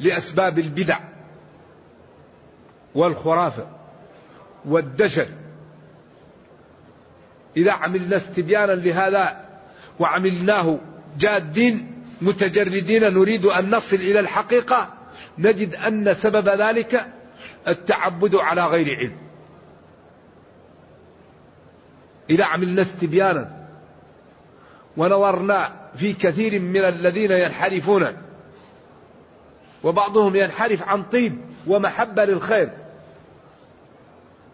لأسباب 0.00 0.58
البدع 0.58 1.00
والخرافة 2.94 3.66
والدجل 4.64 5.26
إذا 7.56 7.72
عملنا 7.72 8.16
استبيانا 8.16 8.72
لهذا 8.72 9.40
وعملناه 10.00 10.78
جادين 11.18 12.02
متجردين 12.22 13.02
نريد 13.04 13.46
أن 13.46 13.74
نصل 13.74 13.96
إلى 13.96 14.20
الحقيقة 14.20 14.94
نجد 15.38 15.74
أن 15.74 16.14
سبب 16.14 16.48
ذلك 16.60 17.08
التعبد 17.68 18.34
على 18.34 18.66
غير 18.66 18.96
علم 18.96 19.12
إذا 22.30 22.44
عملنا 22.44 22.82
استبيانا 22.82 23.68
ونظرنا 24.96 25.72
في 25.96 26.12
كثير 26.12 26.60
من 26.60 26.76
الذين 26.84 27.30
ينحرفون 27.30 28.06
وبعضهم 29.84 30.36
ينحرف 30.36 30.82
عن 30.82 31.02
طيب 31.02 31.38
ومحبة 31.66 32.24
للخير 32.24 32.70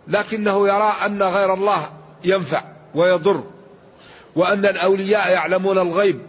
لكنه 0.08 0.68
يرى 0.68 0.92
أن 1.06 1.22
غير 1.22 1.54
الله 1.54 1.78
ينفع 2.24 2.64
ويضر 2.94 3.44
وأن 4.36 4.66
الأولياء 4.66 5.32
يعلمون 5.32 5.78
الغيب 5.78 6.20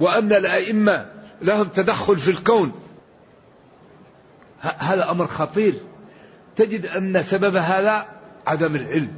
وأن 0.00 0.32
الأئمة 0.32 1.06
لهم 1.42 1.64
تدخل 1.64 2.16
في 2.16 2.30
الكون 2.30 2.72
هذا 4.60 5.10
أمر 5.10 5.26
خطير 5.26 5.74
تجد 6.56 6.86
أن 6.86 7.22
سبب 7.22 7.56
هذا 7.56 8.06
عدم 8.46 8.74
العلم 8.76 9.12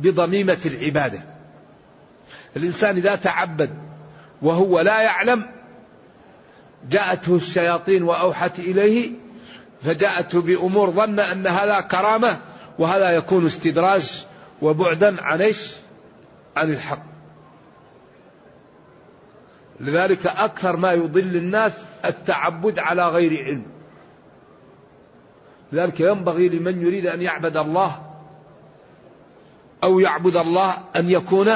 بضميمة 0.00 0.58
العبادة 0.66 1.22
الإنسان 2.56 2.96
إذا 2.96 3.14
تعبد 3.16 3.70
وهو 4.42 4.80
لا 4.80 5.02
يعلم 5.02 5.46
جاءته 6.90 7.36
الشياطين 7.36 8.02
وأوحت 8.02 8.58
إليه 8.58 9.10
فجاءته 9.82 10.40
بأمور 10.40 10.90
ظن 10.90 11.20
أن 11.20 11.46
هذا 11.46 11.80
كرامة 11.80 12.38
وهذا 12.78 13.10
يكون 13.10 13.46
استدراج 13.46 14.26
وبعدا 14.62 15.22
عن 15.22 15.40
ايش؟ 15.40 15.74
عن 16.56 16.70
الحق. 16.70 17.02
لذلك 19.80 20.26
اكثر 20.26 20.76
ما 20.76 20.92
يضل 20.92 21.36
الناس 21.36 21.72
التعبد 22.04 22.78
على 22.78 23.08
غير 23.08 23.44
علم. 23.44 23.62
لذلك 25.72 26.00
ينبغي 26.00 26.48
لمن 26.48 26.82
يريد 26.82 27.06
أن 27.06 27.22
يعبد 27.22 27.56
الله 27.56 28.02
أو 29.84 30.00
يعبد 30.00 30.36
الله 30.36 30.78
أن 30.96 31.10
يكون 31.10 31.50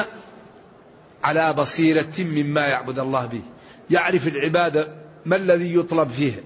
على 1.23 1.53
بصيرة 1.53 2.11
مما 2.19 2.67
يعبد 2.67 2.99
الله 2.99 3.25
به 3.25 3.41
يعرف 3.89 4.27
العبادة 4.27 4.87
ما 5.25 5.35
الذي 5.35 5.75
يطلب 5.75 6.09
فيه 6.09 6.43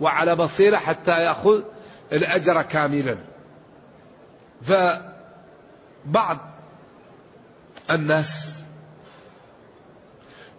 وعلى 0.00 0.36
بصيرة 0.36 0.76
حتى 0.76 1.10
يأخذ 1.22 1.62
الأجر 2.12 2.62
كاملا 2.62 3.18
فبعض 4.62 6.38
الناس 7.90 8.62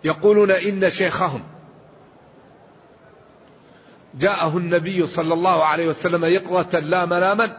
يقولون 0.03 0.51
إن 0.51 0.89
شيخهم 0.89 1.43
جاءه 4.19 4.57
النبي 4.57 5.07
صلى 5.07 5.33
الله 5.33 5.63
عليه 5.63 5.87
وسلم 5.87 6.25
يقظة 6.25 6.79
لا 6.79 7.05
مناما 7.05 7.57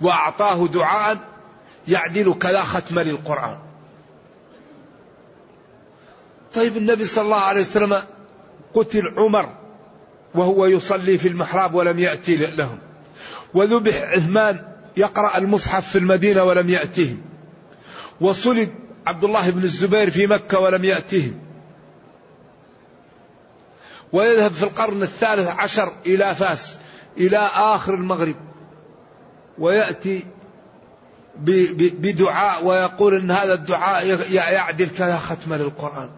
وأعطاه 0.00 0.66
دعاء 0.66 1.18
يعدل 1.88 2.34
كلا 2.34 2.62
ختم 2.64 2.98
للقرآن 2.98 3.58
طيب 6.54 6.76
النبي 6.76 7.04
صلى 7.04 7.24
الله 7.24 7.40
عليه 7.40 7.60
وسلم 7.60 8.02
قتل 8.74 9.14
عمر 9.16 9.54
وهو 10.34 10.66
يصلي 10.66 11.18
في 11.18 11.28
المحراب 11.28 11.74
ولم 11.74 11.98
يأتي 11.98 12.36
لهم 12.36 12.78
وذبح 13.54 14.02
عثمان 14.02 14.64
يقرأ 14.96 15.38
المصحف 15.38 15.88
في 15.88 15.98
المدينة 15.98 16.44
ولم 16.44 16.70
يأتهم 16.70 17.22
وصلب 18.20 18.68
عبد 19.06 19.24
الله 19.24 19.50
بن 19.50 19.62
الزبير 19.62 20.10
في 20.10 20.26
مكة 20.26 20.58
ولم 20.58 20.84
يأتهم 20.84 21.34
ويذهب 24.12 24.50
في 24.52 24.62
القرن 24.62 25.02
الثالث 25.02 25.48
عشر 25.48 25.92
إلى 26.06 26.34
فاس 26.34 26.78
إلى 27.16 27.38
آخر 27.54 27.94
المغرب 27.94 28.36
ويأتي 29.58 30.24
بدعاء 31.98 32.64
ويقول 32.64 33.14
أن 33.14 33.30
هذا 33.30 33.54
الدعاء 33.54 34.06
يعدل 34.32 34.88
كذا 34.88 35.16
ختمة 35.16 35.56
للقرآن 35.56 36.08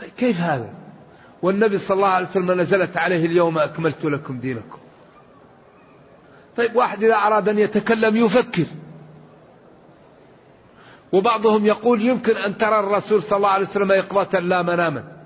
طيب 0.00 0.10
كيف 0.18 0.40
هذا 0.40 0.68
والنبي 1.42 1.78
صلى 1.78 1.94
الله 1.96 2.08
عليه 2.08 2.26
وسلم 2.28 2.60
نزلت 2.60 2.96
عليه 2.96 3.26
اليوم 3.26 3.58
أكملت 3.58 4.04
لكم 4.04 4.38
دينكم 4.40 4.78
طيب 6.56 6.76
واحد 6.76 7.02
إذا 7.02 7.14
أراد 7.14 7.48
أن 7.48 7.58
يتكلم 7.58 8.16
يفكر 8.16 8.64
وبعضهم 11.12 11.66
يقول 11.66 12.02
يمكن 12.02 12.36
أن 12.36 12.58
ترى 12.58 12.80
الرسول 12.80 13.22
صلى 13.22 13.36
الله 13.36 13.48
عليه 13.48 13.66
وسلم 13.66 13.92
يقظة 13.92 14.40
لا 14.40 14.62
مناما 14.62 15.19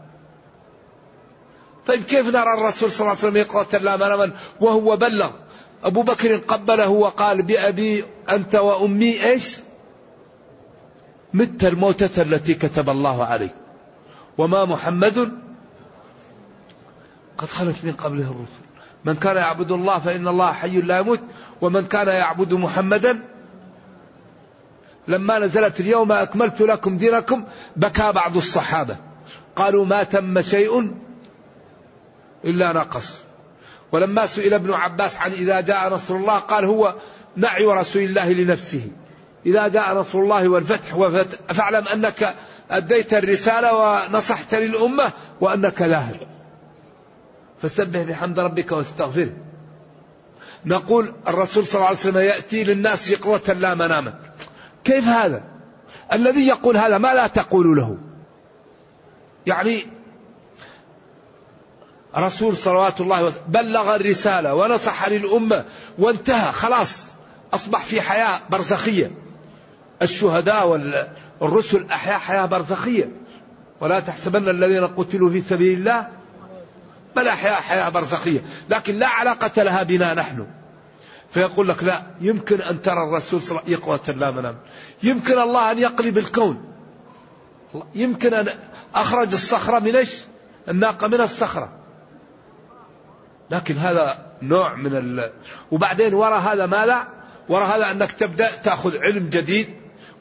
طيب 1.87 2.03
كيف 2.05 2.27
نرى 2.29 2.55
الرسول 2.59 2.93
صلى 2.93 3.01
الله 3.01 3.11
عليه 3.11 3.21
وسلم 3.29 3.37
يقرأ 3.37 3.79
لا 3.97 4.27
من 4.27 4.33
وهو 4.61 4.97
بلغ 4.97 5.31
أبو 5.85 6.03
بكر 6.03 6.37
قبله 6.37 6.89
وقال 6.89 7.43
بأبي 7.43 8.05
أنت 8.31 8.55
وأمي 8.55 9.25
إيش 9.25 9.57
مت 11.35 11.65
الموتة 11.65 12.23
التي 12.23 12.55
كتب 12.55 12.91
الله 12.91 13.25
عليك 13.25 13.55
وما 14.39 14.65
محمد 14.65 15.33
قد 17.39 17.49
خلت 17.49 17.77
من 17.85 17.93
قبله 17.93 18.25
الرسل 18.25 18.85
من 19.05 19.15
كان 19.17 19.37
يعبد 19.37 19.71
الله 19.71 19.99
فإن 19.99 20.29
الله 20.29 20.53
حي 20.53 20.81
لا 20.81 20.99
يموت 20.99 21.21
ومن 21.61 21.87
كان 21.89 22.09
يعبد 22.09 22.53
محمدا 22.55 23.23
لما 25.09 25.39
نزلت 25.39 25.81
اليوم 25.81 26.13
أكملت 26.13 26.61
لكم 26.63 26.97
دينكم 26.97 27.45
بكى 27.77 28.13
بعض 28.13 28.37
الصحابة 28.37 28.97
قالوا 29.57 29.85
ما 29.85 30.03
تم 30.03 30.43
شيء 30.43 30.95
إلا 32.45 32.73
نقص 32.73 33.19
ولما 33.93 34.27
سئل 34.27 34.55
ابن 34.55 34.73
عباس 34.73 35.17
عن 35.17 35.31
إذا 35.33 35.61
جاء 35.61 35.89
نصر 35.95 36.17
الله 36.17 36.39
قال 36.39 36.65
هو 36.65 36.95
نعي 37.37 37.65
رسول 37.65 38.03
الله 38.03 38.33
لنفسه 38.33 38.89
إذا 39.47 39.69
جاء 39.69 39.95
نصر 39.99 40.19
الله 40.19 40.49
والفتح 40.49 41.13
فاعلم 41.55 41.89
أنك 41.89 42.35
أديت 42.71 43.15
الرسالة 43.15 43.75
ونصحت 43.75 44.55
للأمة 44.55 45.13
وأنك 45.41 45.83
ذاهب 45.83 46.17
فسبح 47.63 48.01
بحمد 48.03 48.39
ربك 48.39 48.73
واستغفره 48.73 49.33
نقول 50.67 51.13
الرسول 51.29 51.67
صلى 51.67 51.75
الله 51.75 51.87
عليه 51.87 51.99
وسلم 51.99 52.17
يأتي 52.19 52.65
للناس 52.65 53.11
يقظة 53.11 53.53
لا 53.55 53.75
مناما 53.75 54.15
كيف 54.85 55.05
هذا 55.05 55.45
الذي 56.13 56.47
يقول 56.49 56.77
هذا 56.77 56.99
ما 56.99 57.15
لا 57.15 57.27
تقول 57.27 57.77
له 57.77 57.99
يعني 59.47 59.85
رسول 62.17 62.57
صلوات 62.57 63.01
الله 63.01 63.25
وسلم 63.25 63.43
بلغ 63.49 63.97
الرسالة 63.97 64.55
ونصح 64.55 65.09
للأمة 65.09 65.65
وانتهى 65.99 66.53
خلاص 66.53 67.05
أصبح 67.55 67.85
في 67.85 68.01
حياة 68.01 68.41
برزخية 68.51 69.11
الشهداء 70.03 70.69
والرسل 71.41 71.87
أحياء 71.93 72.19
حياة 72.19 72.47
برزخية 72.47 73.11
ولا 73.81 74.01
تحسبن 74.01 74.49
الذين 74.49 74.87
قتلوا 74.87 75.31
في 75.31 75.41
سبيل 75.41 75.79
الله 75.79 76.09
بل 77.17 77.29
أحياء 77.29 77.55
حياة 77.55 77.89
برزخية 77.89 78.41
لكن 78.71 78.97
لا 78.97 79.09
علاقة 79.09 79.63
لها 79.63 79.83
بنا 79.83 80.15
نحن 80.15 80.47
فيقول 81.31 81.69
لك 81.69 81.83
لا 81.85 82.03
يمكن 82.21 82.61
أن 82.61 82.83
ترى 82.83 83.03
الرسول 83.09 83.43
صلى 83.43 83.61
الله 83.67 83.79
عليه 83.87 84.01
وسلم 84.03 84.21
لا 84.21 84.31
منام 84.31 84.57
يمكن 85.03 85.33
الله 85.39 85.71
أن 85.71 85.79
يقلب 85.79 86.19
الكون 86.19 86.65
يمكن 87.95 88.35
أن 88.35 88.49
أخرج 88.95 89.33
الصخرة 89.33 89.79
من 89.79 89.97
إيش 89.97 90.15
الناقة 90.69 91.07
من 91.09 91.21
الصخرة 91.21 91.69
لكن 93.51 93.77
هذا 93.77 94.27
نوع 94.43 94.75
من 94.77 94.97
ال... 94.97 95.33
وبعدين 95.71 96.15
وراء 96.15 96.41
هذا 96.55 96.67
ماذا 96.67 97.09
وراء 97.49 97.77
هذا 97.77 97.91
أنك 97.91 98.13
تبدأ 98.13 98.55
تأخذ 98.57 98.99
علم 98.99 99.27
جديد 99.31 99.69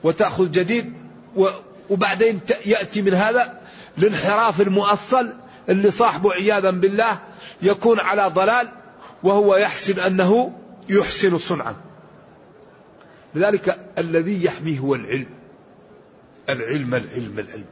وتأخذ 0.04 0.52
جديد 0.52 0.94
و... 1.36 1.48
وبعدين 1.90 2.40
يأتي 2.66 3.02
من 3.02 3.14
هذا 3.14 3.62
الانحراف 3.98 4.62
المؤصل 4.62 5.34
اللي 5.70 5.92
صاحبه 5.92 6.32
عياذا 6.34 6.70
بالله 6.72 7.20
يكون 7.62 8.00
على 8.00 8.26
ضلال 8.28 8.68
وهو 9.24 9.56
يحسب 9.56 10.00
أنه 10.00 10.60
يحسن 10.90 11.38
صنعا 11.38 11.76
لذلك 13.36 13.68
الذي 13.98 14.44
يحميه 14.46 14.80
هو 14.80 14.96
العلم 14.96 15.26
العلم 16.50 16.94
العلم 16.96 17.40
العلم 17.40 17.66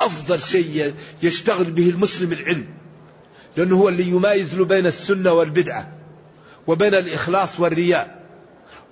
أفضل 0.00 0.42
شيء 0.42 0.94
يشتغل 1.22 1.64
به 1.64 1.90
المسلم 1.90 2.32
العلم 2.32 2.66
لأنه 3.56 3.76
هو 3.80 3.88
اللي 3.88 4.04
يمايز 4.04 4.54
له 4.58 4.64
بين 4.64 4.86
السنة 4.86 5.32
والبدعة 5.32 5.88
وبين 6.66 6.94
الإخلاص 6.94 7.60
والرياء 7.60 8.22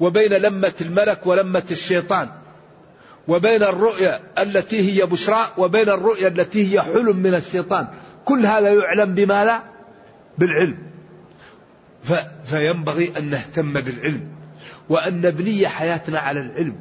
وبين 0.01 0.33
لمة 0.33 0.73
الملك 0.81 1.27
ولمة 1.27 1.65
الشيطان 1.71 2.29
وبين 3.29 3.63
الرؤيا 3.63 4.21
التي 4.39 4.97
هي 5.03 5.07
بشراء 5.07 5.47
وبين 5.59 5.89
الرؤيا 5.89 6.29
التي 6.29 6.73
هي 6.75 6.83
حلم 6.83 7.17
من 7.17 7.35
الشيطان 7.35 7.87
كل 8.25 8.47
هذا 8.47 8.69
يعلم 8.75 9.15
بما 9.15 9.45
لا 9.45 9.63
بالعلم 10.39 10.79
ف... 12.03 12.13
فينبغي 12.45 13.13
أن 13.19 13.31
نهتم 13.31 13.73
بالعلم 13.81 14.29
وأن 14.89 15.21
نبني 15.21 15.69
حياتنا 15.69 16.19
على 16.21 16.41
العلم 16.41 16.77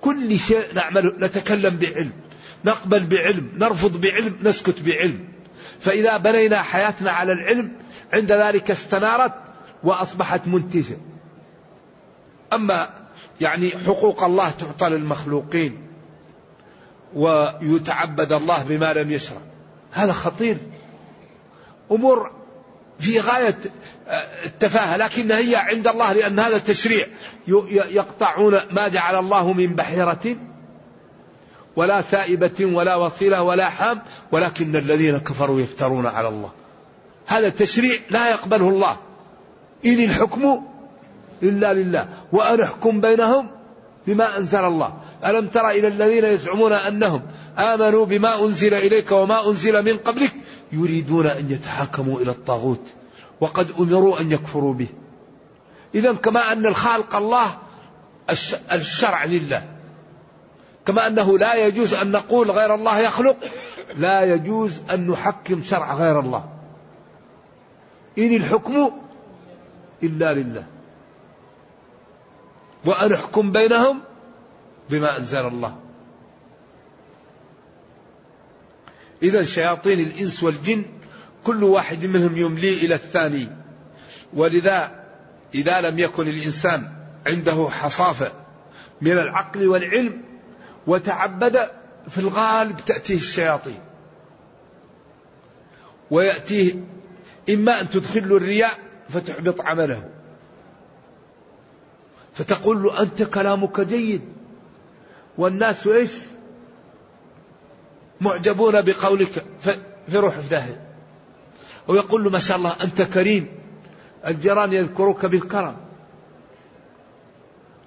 كل 0.00 0.38
شيء 0.38 0.74
نعمله 0.74 1.12
نتكلم 1.18 1.76
بعلم 1.76 2.10
نقبل 2.64 3.06
بعلم 3.06 3.48
نرفض 3.58 4.00
بعلم 4.00 4.34
نسكت 4.42 4.80
بعلم 4.80 5.20
فإذا 5.82 6.16
بنينا 6.16 6.62
حياتنا 6.62 7.10
على 7.10 7.32
العلم 7.32 7.72
عند 8.12 8.32
ذلك 8.32 8.70
استنارت 8.70 9.32
وأصبحت 9.82 10.46
منتجة 10.48 10.96
أما 12.52 12.90
يعني 13.40 13.70
حقوق 13.86 14.22
الله 14.24 14.50
تعطى 14.50 14.88
للمخلوقين 14.88 15.78
ويتعبد 17.14 18.32
الله 18.32 18.62
بما 18.64 18.92
لم 18.92 19.10
يشرع 19.12 19.40
هذا 19.92 20.12
خطير 20.12 20.58
أمور 21.90 22.30
في 22.98 23.20
غاية 23.20 23.56
آه، 24.08 24.44
التفاهة 24.46 24.96
لكن 24.96 25.32
هي 25.32 25.56
عند 25.56 25.86
الله 25.88 26.12
لأن 26.12 26.38
هذا 26.38 26.58
تشريع 26.58 27.06
يقطعون 27.90 28.58
ما 28.70 28.88
جعل 28.88 29.18
الله 29.18 29.52
من 29.52 29.66
بحيرة 29.74 30.36
ولا 31.76 32.00
سائبة 32.02 32.52
ولا 32.64 32.96
وصيلة 32.96 33.42
ولا 33.42 33.70
حام 33.70 34.00
ولكن 34.32 34.76
الذين 34.76 35.18
كفروا 35.18 35.60
يفترون 35.60 36.06
على 36.06 36.28
الله 36.28 36.50
هذا 37.26 37.48
تشريع 37.48 37.92
لا 38.10 38.30
يقبله 38.30 38.68
الله 38.68 38.96
إن 39.86 40.00
الحكم 40.00 40.62
إلا 41.42 41.74
لله 41.74 42.08
وأن 42.32 42.60
أحكم 42.62 43.00
بينهم 43.00 43.50
بما 44.06 44.38
أنزل 44.38 44.58
الله 44.64 44.92
ألم 45.24 45.48
تر 45.48 45.70
إلى 45.70 45.88
الذين 45.88 46.24
يزعمون 46.24 46.72
أنهم 46.72 47.22
آمنوا 47.58 48.06
بما 48.06 48.44
أنزل 48.44 48.74
إليك 48.74 49.12
وما 49.12 49.48
أنزل 49.48 49.84
من 49.84 49.96
قبلك 49.96 50.32
يريدون 50.72 51.26
أن 51.26 51.50
يتحاكموا 51.50 52.20
إلى 52.20 52.30
الطاغوت 52.30 52.80
وقد 53.40 53.66
أمروا 53.80 54.20
أن 54.20 54.32
يكفروا 54.32 54.74
به 54.74 54.86
إذا 55.94 56.12
كما 56.12 56.52
أن 56.52 56.66
الخالق 56.66 57.16
الله 57.16 57.58
الشرع 58.72 59.24
لله 59.24 59.62
كما 60.86 61.06
أنه 61.06 61.38
لا 61.38 61.66
يجوز 61.66 61.94
أن 61.94 62.10
نقول 62.10 62.50
غير 62.50 62.74
الله 62.74 62.98
يخلق 62.98 63.36
لا 63.98 64.22
يجوز 64.22 64.80
أن 64.90 65.06
نحكم 65.06 65.62
شرع 65.62 65.94
غير 65.94 66.20
الله 66.20 66.48
إن 68.18 68.34
الحكم 68.36 68.90
إلا 70.02 70.34
لله 70.34 70.66
وأن 72.84 73.12
أحكم 73.12 73.52
بينهم 73.52 74.00
بما 74.90 75.16
أنزل 75.18 75.46
الله 75.46 75.76
إذا 79.22 79.42
شياطين 79.42 80.00
الإنس 80.00 80.42
والجن 80.42 80.84
كل 81.44 81.64
واحد 81.64 82.04
منهم 82.06 82.36
يملي 82.36 82.74
إلى 82.74 82.94
الثاني 82.94 83.48
ولذا 84.34 85.04
إذا 85.54 85.80
لم 85.80 85.98
يكن 85.98 86.28
الإنسان 86.28 86.92
عنده 87.26 87.68
حصافة 87.70 88.32
من 89.02 89.12
العقل 89.12 89.68
والعلم 89.68 90.22
وتعبد 90.86 91.70
في 92.08 92.18
الغالب 92.18 92.76
تأتيه 92.76 93.14
الشياطين 93.16 93.78
ويأتيه 96.10 96.74
إما 97.50 97.80
أن 97.80 97.90
تدخل 97.90 98.28
له 98.28 98.36
الرياء 98.36 98.74
فتحبط 99.08 99.60
عمله 99.60 100.08
فتقول 102.34 102.82
له 102.82 103.02
أنت 103.02 103.22
كلامك 103.22 103.80
جيد 103.80 104.20
والناس 105.38 105.86
إيش 105.86 106.12
معجبون 108.20 108.80
بقولك 108.82 109.44
فيروح 110.08 110.38
في 110.38 110.56
أو 111.88 111.94
ويقول 111.94 112.24
له 112.24 112.30
ما 112.30 112.38
شاء 112.38 112.56
الله 112.56 112.76
أنت 112.84 113.02
كريم 113.02 113.48
الجيران 114.26 114.72
يذكرك 114.72 115.26
بالكرم 115.26 115.76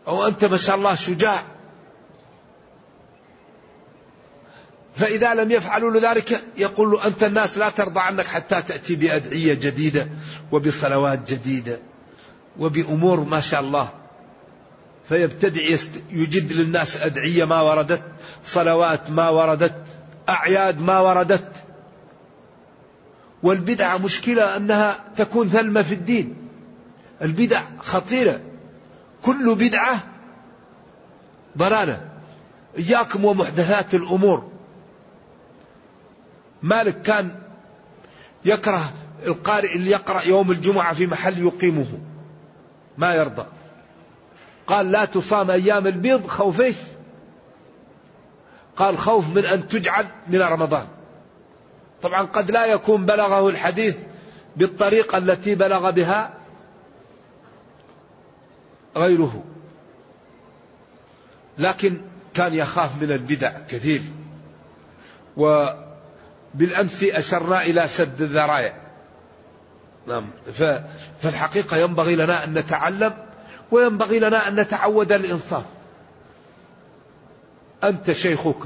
أو 0.08 0.27
أنت 0.27 0.45
ما 0.45 0.58
شاء 0.58 0.75
الله 0.75 0.95
شجاع 0.95 1.36
فإذا 4.95 5.34
لم 5.34 5.51
يفعلوا 5.51 5.99
ذلك 5.99 6.43
يقول 6.58 6.91
له 6.91 7.08
أنت 7.08 7.23
الناس 7.23 7.58
لا 7.58 7.69
ترضى 7.69 7.99
عنك 7.99 8.25
حتى 8.25 8.62
تأتي 8.62 8.95
بأدعية 8.95 9.53
جديدة 9.53 10.08
وبصلوات 10.51 11.31
جديدة 11.34 11.79
وبأمور 12.60 13.19
ما 13.19 13.39
شاء 13.39 13.60
الله 13.60 13.89
فيبتدع 15.10 15.62
يجد 16.12 16.53
للناس 16.53 16.97
أدعية 16.97 17.45
ما 17.45 17.62
وردت 17.62 18.01
صلوات 18.43 19.10
ما 19.10 19.29
وردت 19.29 19.73
أعياد 20.29 20.81
ما 20.81 20.99
وردت 20.99 21.51
والبدعة 23.43 23.97
مشكلة 23.97 24.58
أنها 24.58 25.03
تكون 25.15 25.49
ثلمة 25.49 25.81
في 25.81 25.93
الدين 25.93 26.36
البدع 27.21 27.63
خطيرة 27.79 28.39
كل 29.23 29.55
بدعة 29.55 29.97
ضلالة 31.58 32.01
إياكم 32.77 33.25
ومحدثات 33.25 33.93
الأمور 33.93 34.54
مالك 36.63 37.01
كان 37.01 37.31
يكره 38.45 38.93
القارئ 39.25 39.75
اللي 39.75 39.91
يقرأ 39.91 40.21
يوم 40.21 40.51
الجمعة 40.51 40.93
في 40.93 41.07
محل 41.07 41.41
يقيمه 41.41 41.85
ما 42.97 43.15
يرضى 43.15 43.45
قال 44.67 44.91
لا 44.91 45.05
تصام 45.05 45.51
أيام 45.51 45.87
البيض 45.87 46.27
خوف 46.27 46.61
ايش 46.61 46.75
قال 48.75 48.97
خوف 48.97 49.27
من 49.27 49.45
أن 49.45 49.67
تجعل 49.67 50.05
من 50.27 50.41
رمضان 50.41 50.87
طبعا 52.01 52.21
قد 52.21 52.51
لا 52.51 52.65
يكون 52.65 53.05
بلغه 53.05 53.49
الحديث 53.49 53.97
بالطريقة 54.57 55.17
التي 55.17 55.55
بلغ 55.55 55.91
بها 55.91 56.33
غيره 58.97 59.43
لكن 61.57 61.97
كان 62.33 62.53
يخاف 62.53 63.01
من 63.01 63.11
البدع 63.11 63.51
كثير 63.69 64.01
و 65.37 65.65
بالأمس 66.55 67.03
أشرنا 67.03 67.63
إلى 67.63 67.87
سد 67.87 68.21
الذرائع 68.21 68.73
نعم 70.07 70.25
ففي 70.53 70.83
الحقيقة 71.25 71.77
ينبغي 71.77 72.15
لنا 72.15 72.43
أن 72.43 72.53
نتعلم 72.53 73.13
وينبغي 73.71 74.19
لنا 74.19 74.47
أن 74.47 74.59
نتعود 74.59 75.11
الإنصاف 75.11 75.65
أنت 77.83 78.11
شيخك 78.11 78.57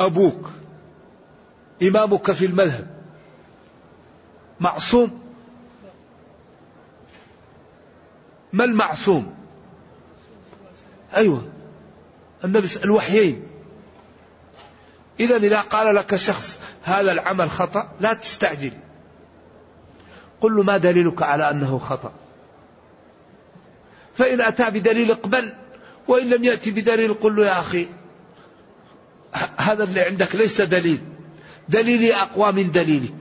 أبوك 0.00 0.50
إمامك 1.82 2.32
في 2.32 2.46
المذهب 2.46 2.86
معصوم 4.60 5.20
ما 8.52 8.64
المعصوم 8.64 9.34
أيوة 11.16 11.46
النبي 12.44 12.68
الوحيين 12.84 13.42
إذا 15.20 15.36
إذا 15.36 15.60
قال 15.60 15.94
لك 15.94 16.16
شخص 16.16 16.60
هذا 16.82 17.12
العمل 17.12 17.50
خطأ 17.50 17.88
لا 18.00 18.14
تستعجل 18.14 18.72
قل 20.40 20.56
له 20.56 20.62
ما 20.62 20.76
دليلك 20.78 21.22
على 21.22 21.50
أنه 21.50 21.78
خطأ 21.78 22.12
فإن 24.18 24.40
أتى 24.40 24.70
بدليل 24.70 25.10
اقبل 25.10 25.52
وإن 26.08 26.28
لم 26.30 26.44
يأتي 26.44 26.70
بدليل 26.70 27.14
قل 27.14 27.36
له 27.36 27.46
يا 27.46 27.58
أخي 27.60 27.88
هذا 29.58 29.84
اللي 29.84 30.00
عندك 30.00 30.34
ليس 30.36 30.60
دليل 30.60 31.00
دليلي 31.68 32.14
أقوى 32.14 32.52
من 32.52 32.70
دليلك 32.70 33.14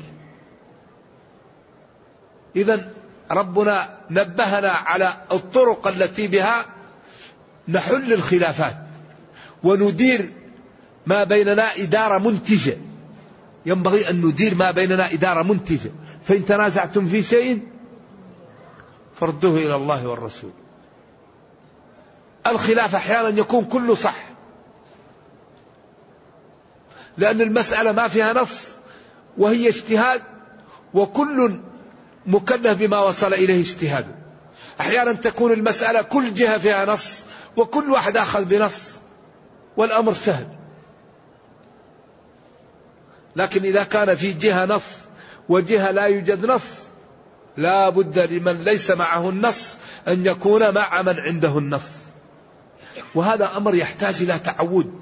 إذا 2.55 2.89
ربنا 3.31 3.97
نبهنا 4.09 4.69
على 4.71 5.09
الطرق 5.31 5.87
التي 5.87 6.27
بها 6.27 6.65
نحل 7.67 8.13
الخلافات 8.13 8.77
وندير 9.63 10.29
ما 11.05 11.23
بيننا 11.23 11.63
إدارة 11.75 12.17
منتجة 12.17 12.77
ينبغي 13.65 14.09
أن 14.09 14.21
ندير 14.25 14.55
ما 14.55 14.71
بيننا 14.71 15.13
إدارة 15.13 15.43
منتجة 15.43 15.91
فإن 16.23 16.45
تنازعتم 16.45 17.07
في 17.07 17.23
شيء 17.23 17.61
فردوه 19.19 19.57
إلى 19.57 19.75
الله 19.75 20.07
والرسول 20.07 20.51
الخلاف 22.47 22.95
أحيانا 22.95 23.29
يكون 23.39 23.65
كله 23.65 23.95
صح 23.95 24.25
لأن 27.17 27.41
المسألة 27.41 27.91
ما 27.91 28.07
فيها 28.07 28.33
نص 28.33 28.67
وهي 29.37 29.69
اجتهاد 29.69 30.21
وكل 30.93 31.55
مكلف 32.25 32.77
بما 32.77 32.99
وصل 32.99 33.33
إليه 33.33 33.61
اجتهاده 33.61 34.15
أحيانا 34.79 35.13
تكون 35.13 35.53
المسألة 35.53 36.01
كل 36.01 36.33
جهة 36.33 36.57
فيها 36.57 36.85
نص 36.85 37.25
وكل 37.57 37.89
واحد 37.91 38.17
أخذ 38.17 38.45
بنص 38.45 38.91
والأمر 39.77 40.13
سهل 40.13 40.47
لكن 43.35 43.63
إذا 43.63 43.83
كان 43.83 44.15
في 44.15 44.31
جهة 44.31 44.65
نص 44.65 44.83
وجهة 45.49 45.91
لا 45.91 46.03
يوجد 46.05 46.45
نص 46.45 46.63
لا 47.57 47.89
بد 47.89 48.19
لمن 48.19 48.63
ليس 48.63 48.91
معه 48.91 49.29
النص 49.29 49.77
أن 50.07 50.25
يكون 50.25 50.73
مع 50.73 51.01
من 51.01 51.19
عنده 51.19 51.57
النص 51.57 51.87
وهذا 53.15 53.57
أمر 53.57 53.75
يحتاج 53.75 54.21
إلى 54.21 54.39
تعود 54.39 54.99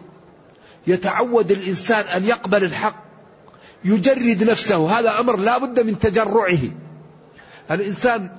يتعود 0.88 1.52
الإنسان 1.52 2.06
أن 2.06 2.26
يقبل 2.26 2.63
الحق 2.63 2.96
يجرد 3.86 4.44
نفسه 4.50 5.00
هذا 5.00 5.20
أمر 5.20 5.38
لا 5.38 5.58
بد 5.58 5.80
من 5.80 6.00
تجرعه 6.00 6.60
الإنسان 7.72 8.30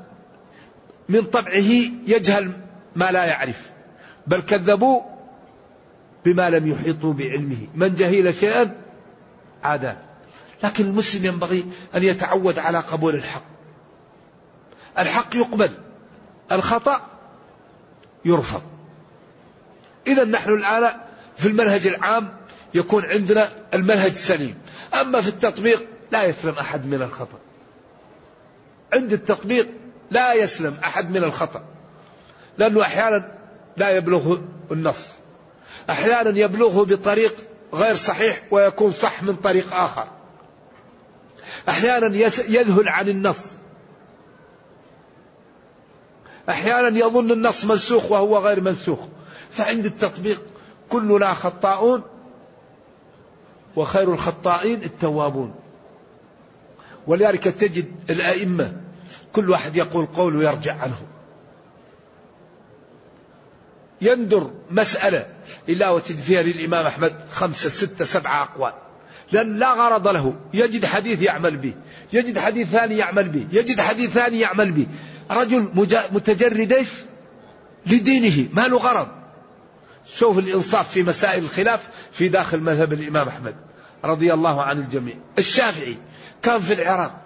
من 1.08 1.22
طبعه 1.22 1.70
يجهل 2.06 2.50
ما 2.96 3.10
لا 3.10 3.24
يعرف 3.24 3.70
بل 4.26 4.40
كذبوا 4.42 5.02
بما 6.24 6.50
لم 6.50 6.66
يحيطوا 6.66 7.12
بعلمه 7.12 7.56
من 7.74 7.94
جهل 7.94 8.34
شيئا 8.34 8.74
عادات 9.64 9.96
لكن 10.62 10.84
المسلم 10.84 11.24
ينبغي 11.24 11.64
أن 11.94 12.02
يتعود 12.02 12.58
على 12.58 12.78
قبول 12.78 13.14
الحق 13.14 13.42
الحق 14.98 15.36
يقبل 15.36 15.70
الخطأ 16.52 17.00
يرفض 18.24 18.62
إذا 20.06 20.24
نحن 20.24 20.50
الآن 20.50 21.00
في 21.36 21.48
المنهج 21.48 21.86
العام 21.86 22.36
يكون 22.74 23.04
عندنا 23.04 23.48
المنهج 23.74 24.12
سليم 24.12 24.58
أما 25.00 25.20
في 25.20 25.28
التطبيق 25.28 25.82
لا 26.12 26.24
يسلم 26.24 26.54
أحد 26.54 26.86
من 26.86 27.02
الخطأ 27.02 27.38
عند 28.92 29.12
التطبيق 29.12 29.68
لا 30.10 30.34
يسلم 30.34 30.78
أحد 30.84 31.10
من 31.10 31.24
الخطأ 31.24 31.64
لأنه 32.58 32.82
أحيانا 32.82 33.32
لا 33.76 33.90
يبلغه 33.90 34.42
النص 34.70 35.08
أحيانا 35.90 36.38
يبلغه 36.38 36.84
بطريق 36.84 37.36
غير 37.74 37.94
صحيح 37.94 38.40
ويكون 38.50 38.90
صح 38.90 39.22
من 39.22 39.36
طريق 39.36 39.74
آخر 39.74 40.06
أحيانا 41.68 42.16
يذهل 42.48 42.88
عن 42.88 43.08
النص 43.08 43.38
أحيانا 46.48 46.98
يظن 46.98 47.30
النص 47.30 47.64
منسوخ 47.64 48.10
وهو 48.12 48.38
غير 48.38 48.60
منسوخ 48.60 48.98
فعند 49.50 49.84
التطبيق 49.84 50.42
كلنا 50.88 51.34
خطاؤون 51.34 52.02
وخير 53.76 54.12
الخطائين 54.12 54.82
التوابون 54.82 55.54
ولذلك 57.06 57.42
تجد 57.44 58.10
الأئمة 58.10 58.76
كل 59.32 59.50
واحد 59.50 59.76
يقول 59.76 60.06
قول 60.06 60.36
ويرجع 60.36 60.74
عنه 60.76 60.96
يندر 64.02 64.50
مسألة 64.70 65.26
إلا 65.68 65.90
وتجد 65.90 66.18
فيها 66.18 66.42
للإمام 66.42 66.86
أحمد 66.86 67.14
خمسة 67.32 67.68
ستة 67.68 68.04
سبعة 68.04 68.42
أقوال 68.42 68.72
لأن 69.32 69.58
لا 69.58 69.72
غرض 69.74 70.08
له 70.08 70.34
يجد 70.54 70.86
حديث 70.86 71.22
يعمل 71.22 71.56
به 71.56 71.74
يجد 72.12 72.38
حديث 72.38 72.68
ثاني 72.68 72.96
يعمل 72.98 73.28
به 73.28 73.46
يجد 73.52 73.80
حديث 73.80 74.10
ثاني 74.10 74.40
يعمل 74.40 74.72
به 74.72 74.86
رجل 75.30 75.68
متجرد 76.12 76.72
ايش 76.72 76.88
لدينه 77.86 78.48
ما 78.54 78.68
له 78.68 78.76
غرض 78.76 79.08
شوف 80.14 80.38
الإنصاف 80.38 80.92
في 80.92 81.02
مسائل 81.02 81.44
الخلاف 81.44 81.88
في 82.12 82.28
داخل 82.28 82.60
مذهب 82.60 82.92
الإمام 82.92 83.28
أحمد 83.28 83.54
رضي 84.04 84.34
الله 84.34 84.62
عن 84.62 84.78
الجميع 84.78 85.14
الشافعي 85.38 85.96
كان 86.42 86.60
في 86.60 86.74
العراق 86.74 87.20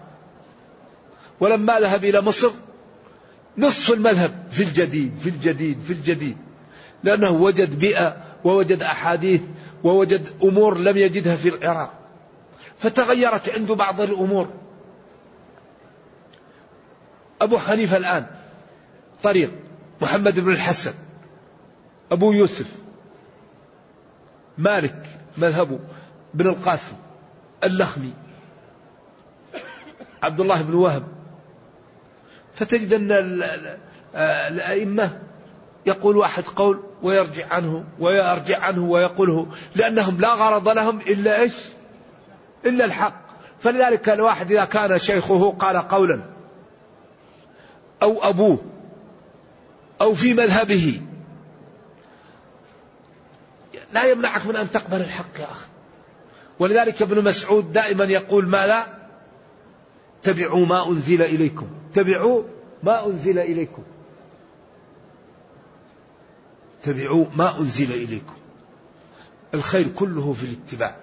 ولما 1.40 1.80
ذهب 1.80 2.04
إلى 2.04 2.20
مصر 2.20 2.50
نصف 3.58 3.92
المذهب 3.92 4.44
في 4.50 4.62
الجديد 4.62 5.12
في 5.22 5.28
الجديد 5.28 5.80
في 5.86 5.92
الجديد 5.92 6.36
لأنه 7.04 7.30
وجد 7.30 7.78
بيئة 7.78 8.16
ووجد 8.44 8.82
أحاديث 8.82 9.40
ووجد 9.84 10.26
أمور 10.42 10.78
لم 10.78 10.96
يجدها 10.96 11.36
في 11.36 11.48
العراق 11.48 11.92
فتغيرت 12.78 13.48
عنده 13.54 13.74
بعض 13.74 14.00
الأمور 14.00 14.48
أبو 17.40 17.58
حنيفة 17.58 17.96
الآن 17.96 18.26
طريق 19.22 19.50
محمد 20.02 20.40
بن 20.40 20.52
الحسن 20.52 20.94
أبو 22.12 22.32
يوسف 22.32 22.66
مالك 24.58 25.06
مذهبه 25.38 25.78
بن 26.34 26.46
القاسم 26.48 26.96
اللخمي 27.64 28.12
عبد 30.22 30.40
الله 30.40 30.62
بن 30.62 30.74
وهب 30.74 31.04
فتجد 32.54 32.92
أن 32.92 33.12
آه، 34.14 34.48
الأئمة 34.48 35.18
يقول 35.86 36.16
واحد 36.16 36.42
قول 36.42 36.80
ويرجع 37.02 37.46
عنه 37.52 37.84
ويرجع 38.00 38.60
عنه 38.60 38.84
ويقوله 38.84 39.46
لأنهم 39.76 40.20
لا 40.20 40.32
غرض 40.34 40.68
لهم 40.68 40.98
إلا 41.00 41.40
إيش 41.40 41.54
إلا 42.66 42.84
الحق 42.84 43.24
فلذلك 43.60 44.08
الواحد 44.08 44.50
إذا 44.52 44.64
كان 44.64 44.98
شيخه 44.98 45.50
قال 45.50 45.76
قولا 45.88 46.20
أو 48.02 48.18
أبوه 48.22 48.58
أو 50.00 50.14
في 50.14 50.34
مذهبه 50.34 51.00
لا 53.92 54.04
يمنعك 54.10 54.46
من 54.46 54.56
أن 54.56 54.70
تقبل 54.70 55.00
الحق 55.00 55.38
يا 55.38 55.44
أخي 55.44 55.66
ولذلك 56.58 57.02
ابن 57.02 57.24
مسعود 57.24 57.72
دائما 57.72 58.04
يقول 58.04 58.46
ما 58.46 58.66
لا 58.66 58.82
تبعوا 60.22 60.66
ما 60.66 60.88
أنزل 60.88 61.22
إليكم 61.22 61.66
تبعوا 61.94 62.42
ما 62.82 63.06
أنزل 63.06 63.38
إليكم 63.38 63.82
اتبعوا 66.84 67.26
ما 67.36 67.58
أنزل 67.58 67.92
إليكم 67.92 68.32
الخير 69.54 69.88
كله 69.88 70.32
في 70.32 70.44
الاتباع 70.44 70.96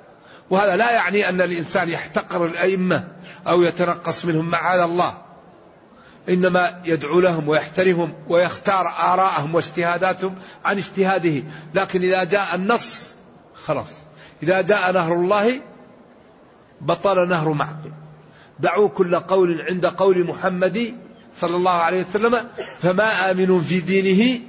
وهذا 0.49 0.75
لا 0.75 0.91
يعني 0.91 1.29
أن 1.29 1.41
الإنسان 1.41 1.89
يحتقر 1.89 2.45
الأئمة 2.45 3.07
أو 3.47 3.61
يتنقص 3.61 4.25
منهم 4.25 4.49
معاذ 4.49 4.79
الله 4.79 5.17
إنما 6.29 6.81
يدعو 6.85 7.19
لهم 7.19 7.49
ويحترمهم 7.49 8.13
ويختار 8.27 8.87
آراءهم 8.87 9.55
واجتهاداتهم 9.55 10.35
عن 10.65 10.77
اجتهاده 10.77 11.43
لكن 11.73 12.01
إذا 12.01 12.23
جاء 12.23 12.55
النص 12.55 13.13
خلاص 13.65 13.91
إذا 14.43 14.61
جاء 14.61 14.91
نهر 14.91 15.13
الله 15.13 15.61
بطل 16.81 17.27
نهر 17.29 17.53
معقل 17.53 17.91
دعوا 18.59 18.89
كل 18.89 19.19
قول 19.19 19.61
عند 19.61 19.85
قول 19.85 20.27
محمد 20.27 20.93
صلى 21.35 21.55
الله 21.55 21.71
عليه 21.71 21.99
وسلم 21.99 22.47
فما 22.81 23.31
آمن 23.31 23.59
في 23.61 23.79
دينه 23.79 24.41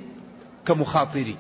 كمخاطري 0.67 1.37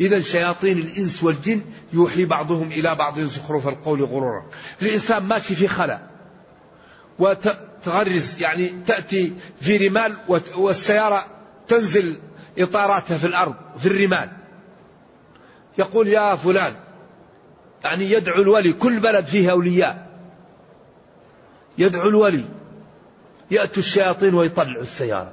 إذا 0.00 0.20
شياطين 0.20 0.78
الإنس 0.78 1.22
والجن 1.22 1.60
يوحي 1.92 2.24
بعضهم 2.24 2.66
إلى 2.66 2.94
بعض 2.94 3.20
زخرف 3.20 3.68
القول 3.68 4.04
غرورا 4.04 4.44
الإنسان 4.82 5.22
ماشي 5.22 5.54
في 5.54 5.68
خلا 5.68 6.00
وتغرز 7.18 8.42
يعني 8.42 8.66
تأتي 8.86 9.32
في 9.60 9.88
رمال 9.88 10.16
والسيارة 10.56 11.24
تنزل 11.68 12.16
إطاراتها 12.58 13.18
في 13.18 13.26
الأرض 13.26 13.54
في 13.80 13.86
الرمال 13.86 14.30
يقول 15.78 16.08
يا 16.08 16.34
فلان 16.36 16.72
يعني 17.84 18.10
يدعو 18.10 18.42
الولي 18.42 18.72
كل 18.72 19.00
بلد 19.00 19.24
فيها 19.24 19.50
أولياء 19.50 20.06
يدعو 21.78 22.08
الولي 22.08 22.44
يأتوا 23.50 23.78
الشياطين 23.78 24.34
ويطلعوا 24.34 24.82
السيارة 24.82 25.32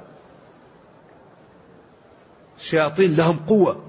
شياطين 2.70 3.16
لهم 3.16 3.36
قوة 3.38 3.82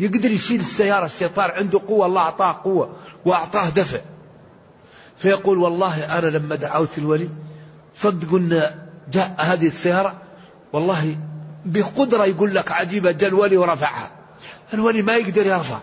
يقدر 0.00 0.30
يشيل 0.30 0.60
السيارة 0.60 1.04
الشيطان 1.04 1.50
عنده 1.50 1.80
قوة 1.88 2.06
الله 2.06 2.20
أعطاه 2.22 2.60
قوة 2.64 2.96
وأعطاه 3.24 3.68
دفع 3.70 3.98
فيقول 5.16 5.58
والله 5.58 6.18
أنا 6.18 6.26
لما 6.26 6.54
دعوت 6.54 6.98
الولي 6.98 7.30
صدقوا 7.96 8.38
أن 8.38 8.62
جاء 9.12 9.34
هذه 9.38 9.66
السيارة 9.66 10.22
والله 10.72 11.16
بقدرة 11.64 12.24
يقول 12.24 12.54
لك 12.54 12.72
عجيبة 12.72 13.10
جاء 13.12 13.30
الولي 13.30 13.56
ورفعها 13.56 14.10
الولي 14.74 15.02
ما 15.02 15.16
يقدر 15.16 15.46
يرفع 15.46 15.78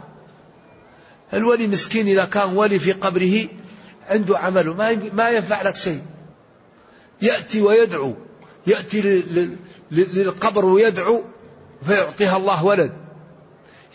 الولي 1.34 1.67
مسكين 1.67 2.07
إذا 2.07 2.26
كان 2.26 2.57
ولي 2.57 2.80
في 2.80 2.91
قبره 2.91 3.47
عنده 4.09 4.38
عمله 4.39 4.74
ما 4.74 4.99
ما 5.13 5.30
ينفع 5.30 5.61
لك 5.61 5.76
شيء 5.76 6.01
يأتي 7.21 7.61
ويدعو 7.61 8.13
يأتي 8.67 9.24
للقبر 9.91 10.65
ويدعو 10.65 11.21
فيعطيها 11.84 12.38
الله 12.38 12.65
ولد 12.65 12.93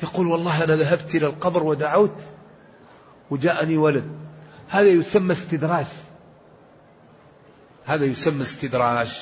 يقول 0.02 0.26
والله 0.26 0.64
أنا 0.64 0.76
ذهبت 0.76 1.14
إلى 1.14 1.26
القبر 1.26 1.62
ودعوت 1.62 2.14
وجاءني 3.30 3.76
ولد 3.76 4.10
هذا 4.68 4.88
يسمى 4.88 5.32
استدراج 5.32 5.86
هذا 7.84 8.04
يسمى 8.04 8.42
استدراج 8.42 9.20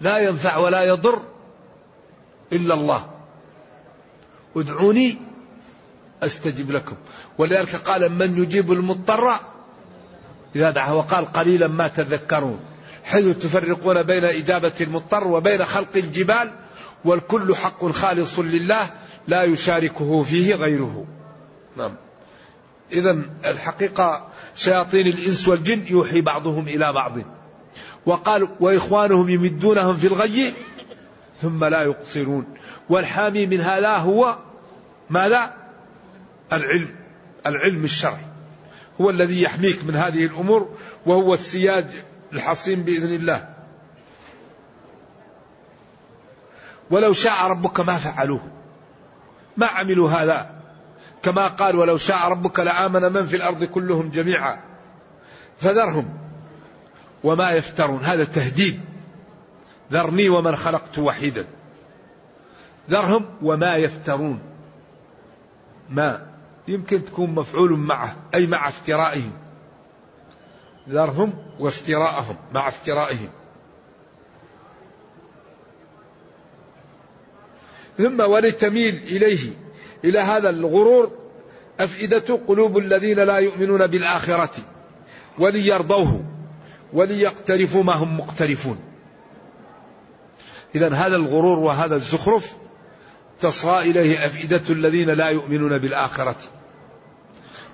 لا 0.00 0.18
ينفع 0.18 0.56
ولا 0.56 0.84
يضر 0.84 1.22
إلا 2.52 2.74
الله 2.74 3.10
ادعوني 4.56 5.18
أستجب 6.22 6.70
لكم 6.70 6.96
ولذلك 7.38 7.76
قال 7.76 8.12
من 8.12 8.42
يجيب 8.42 8.72
المضطر 8.72 9.30
إذا 10.56 10.70
دعا 10.70 10.92
وقال 10.92 11.26
قليلا 11.32 11.68
ما 11.68 11.88
تذكرون 11.88 12.60
حيث 13.10 13.38
تفرقون 13.38 14.02
بين 14.02 14.24
إجابة 14.24 14.72
المضطر 14.80 15.26
وبين 15.28 15.64
خلق 15.64 15.88
الجبال 15.96 16.50
والكل 17.04 17.54
حق 17.56 17.86
خالص 17.86 18.38
لله 18.38 18.86
لا 19.28 19.44
يشاركه 19.44 20.22
فيه 20.22 20.54
غيره 20.54 21.04
نعم 21.76 21.94
إذا 22.92 23.22
الحقيقة 23.44 24.28
شياطين 24.54 25.06
الإنس 25.06 25.48
والجن 25.48 25.82
يوحي 25.90 26.20
بعضهم 26.20 26.68
إلى 26.68 26.92
بعض 26.92 27.12
وقال 28.06 28.48
وإخوانهم 28.60 29.30
يمدونهم 29.30 29.96
في 29.96 30.06
الغي 30.06 30.52
ثم 31.42 31.64
لا 31.64 31.82
يقصرون 31.82 32.44
والحامي 32.88 33.46
من 33.46 33.60
هذا 33.60 33.96
هو 33.96 34.38
ماذا 35.10 35.54
العلم 36.52 36.88
العلم 37.46 37.84
الشرعي 37.84 38.26
هو 39.00 39.10
الذي 39.10 39.42
يحميك 39.42 39.84
من 39.84 39.96
هذه 39.96 40.26
الأمور 40.26 40.68
وهو 41.06 41.34
السياج 41.34 41.86
الحصين 42.32 42.82
بإذن 42.82 43.14
الله 43.14 43.48
ولو 46.90 47.12
شاء 47.12 47.44
ربك 47.46 47.80
ما 47.80 47.96
فعلوه 47.96 48.40
ما 49.56 49.66
عملوا 49.66 50.10
هذا 50.10 50.50
كما 51.22 51.48
قال 51.48 51.76
ولو 51.76 51.96
شاء 51.96 52.28
ربك 52.28 52.60
لآمن 52.60 53.12
من 53.12 53.26
في 53.26 53.36
الأرض 53.36 53.64
كلهم 53.64 54.10
جميعا 54.10 54.60
فذرهم 55.58 56.18
وما 57.24 57.50
يفترون 57.52 58.00
هذا 58.04 58.24
تهديد 58.24 58.80
ذرني 59.92 60.28
ومن 60.28 60.56
خلقت 60.56 60.98
وحيدا 60.98 61.44
ذرهم 62.90 63.24
وما 63.42 63.76
يفترون 63.76 64.40
ما 65.90 66.26
يمكن 66.68 67.04
تكون 67.04 67.30
مفعول 67.30 67.78
معه 67.78 68.16
أي 68.34 68.46
مع 68.46 68.68
افترائهم 68.68 69.32
ذرهم 70.88 71.32
وافتراءهم 71.58 72.36
مع 72.54 72.68
افترائهم 72.68 73.28
ثم 77.98 78.20
ولتميل 78.20 78.96
إليه 79.06 79.50
إلى 80.04 80.18
هذا 80.18 80.50
الغرور 80.50 81.10
أفئدة 81.80 82.34
قلوب 82.48 82.78
الذين 82.78 83.20
لا 83.20 83.36
يؤمنون 83.38 83.86
بالآخرة 83.86 84.50
وليرضوه 85.38 86.24
وليقترفوا 86.92 87.82
ما 87.82 87.92
هم 87.94 88.18
مقترفون 88.18 88.78
إذا 90.74 90.94
هذا 90.94 91.16
الغرور 91.16 91.58
وهذا 91.58 91.94
الزخرف 91.94 92.56
تصغى 93.40 93.90
إليه 93.90 94.26
أفئدة 94.26 94.62
الذين 94.70 95.10
لا 95.10 95.28
يؤمنون 95.28 95.78
بالآخرة 95.78 96.36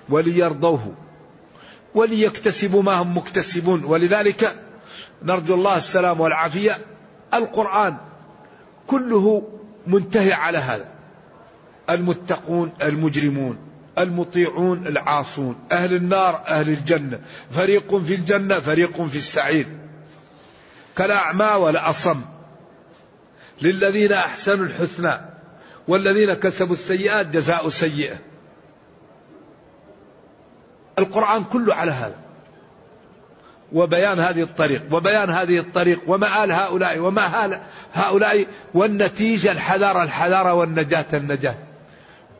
وليرضوه 0.09 0.93
وليكتسبوا 1.95 2.81
ما 2.83 2.93
هم 2.93 3.17
مكتسبون 3.17 3.83
ولذلك 3.85 4.59
نرجو 5.23 5.53
الله 5.53 5.77
السلام 5.77 6.19
والعافية 6.21 6.77
القرآن 7.33 7.97
كله 8.87 9.43
منتهي 9.87 10.33
على 10.33 10.57
هذا 10.57 10.85
المتقون 11.89 12.71
المجرمون 12.81 13.57
المطيعون 13.97 14.87
العاصون 14.87 15.55
أهل 15.71 15.95
النار 15.95 16.41
أهل 16.47 16.69
الجنة 16.69 17.19
فريق 17.51 17.97
في 17.97 18.15
الجنة 18.15 18.59
فريق 18.59 19.01
في 19.01 19.15
السعير 19.17 19.65
كالأعمى 20.97 21.45
والأصم 21.45 22.21
للذين 23.61 24.11
أحسنوا 24.11 24.65
الحسنى 24.65 25.19
والذين 25.87 26.33
كسبوا 26.33 26.73
السيئات 26.73 27.27
جزاء 27.27 27.69
سيئة 27.69 28.17
القرآن 30.99 31.43
كله 31.43 31.75
على 31.75 31.91
هذا 31.91 32.15
وبيان 33.73 34.19
هذه 34.19 34.43
الطريق 34.43 34.83
وبيان 34.91 35.29
هذه 35.29 35.59
الطريق 35.59 35.99
ومآل 36.07 36.51
هؤلاء 36.51 36.99
ومآل 36.99 37.61
هؤلاء 37.93 38.45
والنتيجة 38.73 39.51
الحذارة 39.51 40.03
الحذارة 40.03 40.53
والنجاة 40.53 41.05
النجاة 41.13 41.55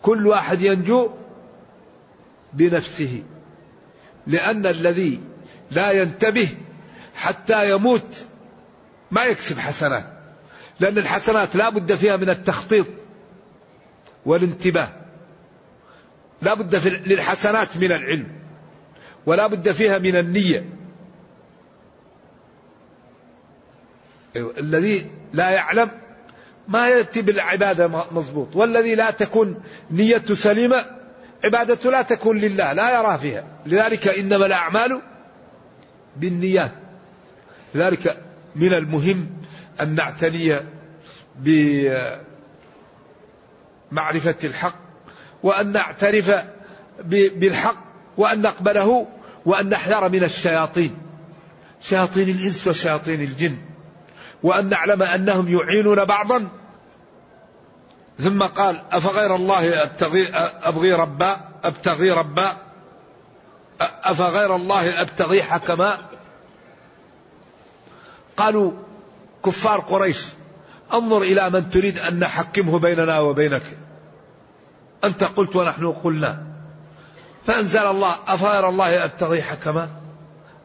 كل 0.02 0.28
واحد 0.28 0.62
ينجو 0.62 1.10
بنفسه 2.54 3.24
لأن 4.28 4.66
الذي 4.66 5.20
لا 5.72 5.92
ينتبه 5.92 6.48
حتى 7.16 7.72
يموت 7.72 8.26
ما 9.12 9.24
يكسب 9.24 9.60
حسنات 9.60 10.06
لأن 10.80 10.98
الحسنات 10.98 11.56
لا 11.56 11.70
بد 11.70 11.96
فيها 11.96 12.18
من 12.18 12.30
التخطيط 12.30 12.88
والانتباه 14.26 14.88
لا 16.42 16.54
بد 16.54 16.76
للحسنات 17.08 17.78
من 17.78 17.92
العلم 17.92 18.28
ولا 19.28 19.48
بد 19.48 19.72
فيها 19.72 19.98
من 19.98 20.16
النية 20.16 20.66
الذي 24.36 25.06
لا 25.34 25.50
يعلم 25.50 25.90
ما 26.68 26.88
يأتي 26.88 27.22
بالعبادة 27.22 27.88
مضبوط 27.88 28.56
والذي 28.56 28.96
لا 28.96 29.12
تكون 29.12 29.64
نية 29.92 30.24
سليمة 30.34 30.86
عبادته 31.46 31.92
لا 31.92 32.02
تكون 32.02 32.38
لله 32.38 32.74
لا 32.74 33.00
يرى 33.02 33.18
فيها 33.22 33.44
لذلك 33.66 34.08
إنما 34.08 34.46
الأعمال 34.46 35.02
بالنيات 36.18 36.72
لذلك 37.76 38.22
من 38.56 38.74
المهم 38.74 39.28
أن 39.82 39.96
نعتني 39.96 40.58
بمعرفة 43.90 44.36
الحق 44.44 44.76
وأن 45.44 45.72
نعترف 45.72 46.46
بالحق 47.06 47.84
وأن 48.18 48.42
نقبله 48.42 49.08
وأن 49.48 49.70
نحذر 49.70 50.10
من 50.10 50.24
الشياطين 50.24 50.98
شياطين 51.82 52.30
الإنس 52.30 52.68
وشياطين 52.68 53.22
الجن 53.22 53.58
وأن 54.44 54.70
نعلم 54.70 55.04
أنهم 55.04 55.50
يعينون 55.50 56.06
بعضا 56.06 56.48
ثم 58.20 58.44
قال 58.44 58.82
أفغير 58.92 59.36
الله 59.36 59.84
أبتغي, 59.84 60.28
أبغي 60.64 60.94
ربا 60.94 61.36
أبتغي 61.64 62.12
ربا 62.12 62.48
أفغير 63.82 64.56
الله 64.56 65.02
أبتغي 65.02 65.44
حكما 65.44 65.98
قالوا 68.38 68.72
كفار 69.46 69.80
قريش 69.80 70.26
انظر 70.94 71.22
إلى 71.22 71.50
من 71.50 71.70
تريد 71.70 72.00
أن 72.00 72.20
نحكمه 72.20 72.80
بيننا 72.80 73.20
وبينك 73.20 73.64
أنت 75.04 75.24
قلت 75.24 75.56
ونحن 75.56 75.88
قلنا 75.92 76.57
فأنزل 77.48 77.86
الله 77.86 78.16
أفغير 78.28 78.70
الله 78.70 79.04
أبتغي 79.04 79.42
حكما 79.42 79.90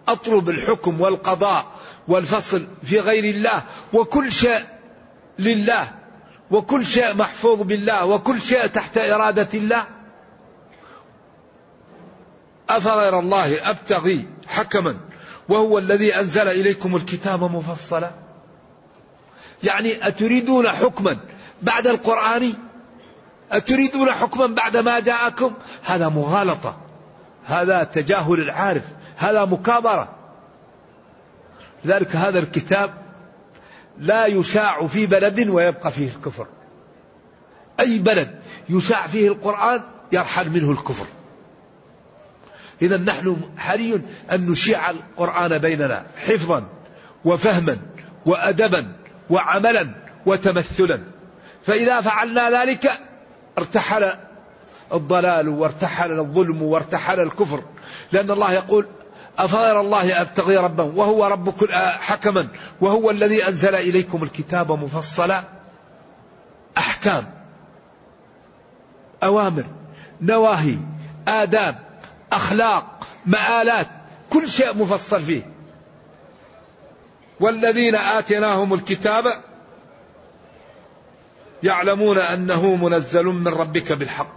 أطلب 0.09 0.49
الحكم 0.49 1.01
والقضاء 1.01 1.65
والفصل 2.09 2.67
في 2.85 2.99
غير 2.99 3.25
الله 3.35 3.63
وكل 3.93 4.33
شيء 4.33 4.65
لله 5.39 5.93
وكل 6.51 6.87
شيء 6.87 7.15
محفوظ 7.17 7.61
بالله 7.63 8.05
وكل 8.07 8.41
شيء 8.41 8.67
تحت 8.67 8.99
إرادة 8.99 9.49
الله 9.55 9.87
أفغير 12.69 13.19
الله 13.19 13.71
أبتغي 13.71 14.27
حكما 14.47 14.97
وهو 15.49 15.79
الذي 15.79 16.17
أنزل 16.17 16.49
إليكم 16.49 16.97
الكتاب 16.97 17.45
مفصلا 17.45 18.11
يعني 19.65 20.09
أتريدون 20.09 20.69
حكما 20.69 21.21
بعد 21.63 21.87
القرآن 21.87 22.55
أتريدون 23.53 24.11
حكما 24.11 24.47
بعد 24.47 24.77
ما 24.77 25.01
جاءكم 25.01 25.55
هذا 25.85 26.09
مغالطة 26.09 26.77
هذا 27.45 27.85
تجاهل 27.85 28.41
العارف 28.41 28.83
هذا 29.17 29.45
مكابرة 29.45 30.09
لذلك 31.85 32.17
هذا 32.17 32.39
الكتاب 32.39 32.91
لا 33.99 34.27
يشاع 34.27 34.87
في 34.87 35.07
بلد 35.07 35.49
ويبقى 35.49 35.93
فيه 35.93 36.09
الكفر 36.17 36.47
أي 37.81 37.99
بلد 37.99 38.31
يشاع 38.69 39.07
فيه 39.07 39.29
القرآن 39.29 39.83
يرحل 40.13 40.51
منه 40.51 40.71
الكفر 40.73 41.07
إذا 42.83 42.97
نحن 42.97 43.37
حري 43.59 43.95
أن 44.33 44.51
نشيع 44.51 44.91
القرآن 44.91 45.59
بيننا 45.59 46.07
حفظا 46.17 46.65
وفهما 47.25 47.79
وأدبا 48.27 48.93
وعملا 49.31 49.89
وتمثلا 50.27 51.03
فإذا 51.67 52.01
فعلنا 52.01 52.51
ذلك 52.61 53.01
ارتحل 53.59 54.13
الضلال 54.95 55.49
وارتحل 55.49 56.19
الظلم 56.19 56.63
وارتحل 56.63 57.21
الكفر 57.21 57.63
لأن 58.13 58.31
الله 58.31 58.53
يقول 58.53 58.87
أفغير 59.39 59.81
الله 59.81 60.21
أبتغي 60.21 60.57
ربا 60.57 60.83
وهو 60.83 61.27
رب 61.27 61.49
كل 61.51 61.71
آه، 61.73 61.91
حكما 61.91 62.49
وهو 62.81 63.11
الذي 63.11 63.49
أنزل 63.49 63.75
إليكم 63.75 64.23
الكتاب 64.23 64.73
مفصلا 64.73 65.45
أحكام 66.79 67.25
أوامر 69.23 69.65
نواهي 70.21 70.77
آداب 71.29 71.79
أخلاق 72.33 73.07
مآلات 73.27 73.87
كل 74.31 74.49
شيء 74.51 74.77
مفصل 74.77 75.23
فيه 75.25 75.47
والذين 77.41 77.95
آتيناهم 77.95 78.75
الكتاب 78.75 79.27
يعلمون 81.63 82.19
انه 82.19 82.75
منزل 82.77 83.25
من 83.27 83.49
ربك 83.49 83.93
بالحق 83.93 84.33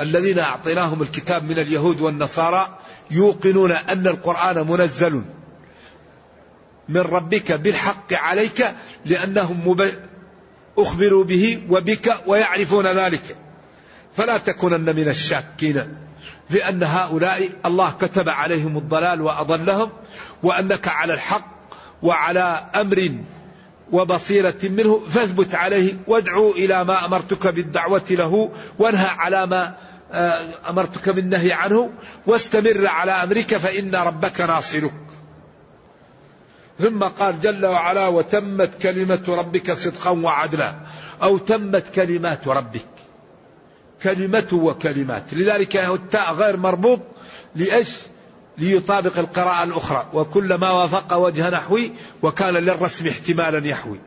الذين 0.00 0.38
اعطيناهم 0.38 1.02
الكتاب 1.02 1.44
من 1.44 1.58
اليهود 1.58 2.00
والنصارى 2.00 2.78
يوقنون 3.10 3.72
ان 3.72 4.06
القران 4.06 4.66
منزل 4.66 5.22
من 6.88 7.00
ربك 7.00 7.52
بالحق 7.52 8.12
عليك 8.12 8.66
لانهم 9.04 9.68
مب... 9.68 9.92
اخبروا 10.78 11.24
به 11.24 11.62
وبك 11.70 12.16
ويعرفون 12.26 12.86
ذلك 12.86 13.36
فلا 14.12 14.38
تكونن 14.38 14.96
من 14.96 15.08
الشاكين 15.08 15.96
لان 16.50 16.82
هؤلاء 16.82 17.48
الله 17.66 17.90
كتب 17.90 18.28
عليهم 18.28 18.78
الضلال 18.78 19.22
واضلهم 19.22 19.90
وانك 20.42 20.88
على 20.88 21.14
الحق 21.14 21.46
وعلى 22.02 22.70
امر 22.74 23.14
وبصيرة 23.92 24.54
منه 24.62 25.00
فاثبت 25.08 25.54
عليه 25.54 25.94
وادعو 26.06 26.50
إلى 26.50 26.84
ما 26.84 27.04
أمرتك 27.06 27.46
بالدعوة 27.46 28.02
له 28.10 28.50
وانهى 28.78 29.06
على 29.08 29.46
ما 29.46 29.74
آه، 30.12 30.70
أمرتك 30.70 31.08
بالنهي 31.10 31.52
عنه 31.52 31.90
واستمر 32.26 32.86
على 32.86 33.12
أمرك 33.12 33.56
فإن 33.56 33.94
ربك 33.94 34.40
ناصرك 34.40 34.92
ثم 36.78 36.98
قال 36.98 37.40
جل 37.40 37.66
وعلا 37.66 38.06
وتمت 38.08 38.70
كلمة 38.82 39.22
ربك 39.28 39.72
صدقا 39.72 40.10
وعدلا 40.10 40.74
أو 41.22 41.38
تمت 41.38 41.84
كلمات 41.94 42.48
ربك 42.48 42.86
كلمة 44.02 44.48
وكلمات 44.52 45.24
لذلك 45.32 45.76
التاء 45.76 46.34
غير 46.34 46.56
مربوط 46.56 47.00
لأجل 47.54 47.92
ليطابق 48.58 49.18
القراءة 49.18 49.64
الأخرى 49.64 50.08
وكلما 50.12 50.70
وافق 50.70 51.14
وجه 51.14 51.50
نحوي 51.50 51.92
وكان 52.22 52.54
للرسم 52.54 53.06
احتمالا 53.06 53.66
يحوي 53.66 54.00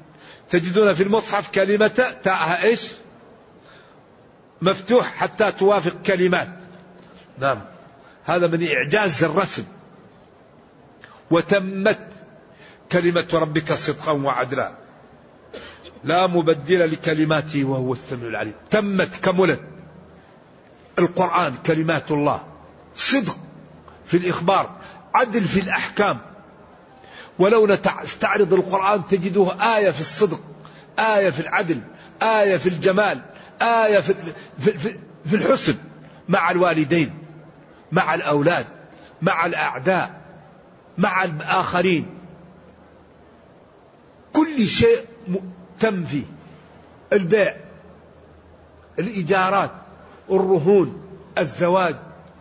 تجدون 0.50 0.94
في 0.94 1.04
المصحف 1.04 1.52
كلمة 1.52 2.12
تاءها 2.24 2.64
ايش 2.64 2.90
مفتوح 4.62 5.14
حتى 5.14 5.52
توافق 5.52 5.96
كلمات 6.06 6.50
نعم 7.40 7.62
هذا 8.26 8.48
من 8.48 8.68
إعجاز 8.68 9.24
الرسم 9.24 9.64
وتمت 11.32 12.00
كلمة 12.92 13.28
ربك 13.34 13.74
صدقا 13.74 14.12
وعدلا 14.12 14.72
لا 16.04 16.28
مبدل 16.28 16.92
لكلماته 16.92 17.64
وهو 17.66 17.94
السميع 17.94 18.28
العليم 18.28 18.54
تمت 18.70 19.16
كملت 19.22 19.60
القرآن 21.00 21.54
كلمات 21.66 22.12
الله 22.12 22.42
صدق 22.96 23.38
في 24.10 24.18
الإخبار 24.18 24.70
عدل 25.14 25.42
في 25.44 25.60
الأحكام 25.60 26.18
ولو 27.40 27.68
نستعرض 28.04 28.54
القرآن 28.54 29.08
تجده 29.08 29.56
آية 29.78 29.92
في 29.92 30.00
الصدق 30.02 30.40
آية 31.00 31.30
في 31.30 31.40
العدل 31.40 31.82
آية 32.22 32.58
في 32.58 32.70
الجمال 32.70 33.22
آية 33.62 34.00
في, 34.00 34.14
في, 34.60 34.78
في, 34.78 34.98
في 35.26 35.36
الحسن 35.36 35.76
مع 36.30 36.52
الوالدين 36.52 37.14
مع 37.92 38.14
الأولاد 38.16 38.66
مع 39.22 39.46
الأعداء 39.46 40.22
مع 40.98 41.24
الآخرين 41.24 42.08
كل 44.34 44.68
شيء 44.68 44.98
تم 45.80 46.06
فيه 46.06 46.26
البيع 47.14 47.56
الإيجارات 49.00 49.72
الرهون 50.32 51.02
الزواج 51.38 51.96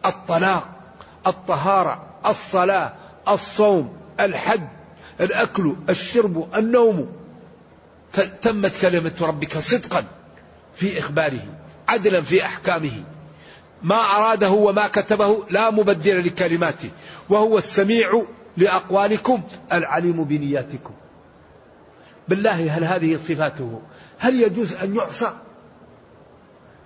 الطلاق 0.06 0.77
الطهارة 1.28 2.02
الصلاة 2.26 2.92
الصوم 3.28 3.92
الحج 4.20 4.60
الأكل 5.20 5.74
الشرب 5.88 6.48
النوم 6.54 7.06
تمت 8.42 8.72
كلمة 8.80 9.12
ربك 9.20 9.58
صدقا 9.58 10.04
في 10.76 10.98
إخباره 10.98 11.42
عدلا 11.88 12.20
في 12.22 12.44
أحكامه 12.44 12.92
ما 13.82 13.96
أراده 13.96 14.50
وما 14.50 14.86
كتبه 14.88 15.46
لا 15.50 15.70
مبدل 15.70 16.26
لكلماته 16.26 16.90
وهو 17.28 17.58
السميع 17.58 18.22
لأقوالكم 18.56 19.42
العليم 19.72 20.24
بنياتكم 20.24 20.94
بالله 22.28 22.70
هل 22.74 22.84
هذه 22.84 23.16
صفاته 23.16 23.80
هل 24.18 24.40
يجوز 24.42 24.74
أن 24.74 24.96
يعصى 24.96 25.32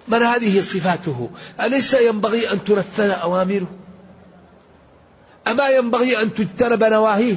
من 0.08 0.22
هذه 0.22 0.60
صفاته 0.60 1.30
أليس 1.60 1.94
ينبغي 1.94 2.52
أن 2.52 2.64
تنفذ 2.64 3.10
أوامره 3.10 3.66
أما 5.46 5.68
ينبغي 5.68 6.22
أن 6.22 6.34
تجتنب 6.34 6.84
نواهيه 6.84 7.36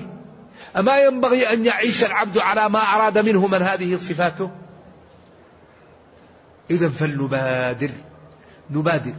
أما 0.78 1.00
ينبغي 1.00 1.54
أن 1.54 1.66
يعيش 1.66 2.04
العبد 2.04 2.38
على 2.38 2.70
ما 2.70 2.80
أراد 2.80 3.18
منه 3.18 3.48
من 3.48 3.58
هذه 3.62 3.96
صفاته 3.96 4.52
إذا 6.72 6.90
فلنبادر 6.90 7.90
نبادر 8.72 9.14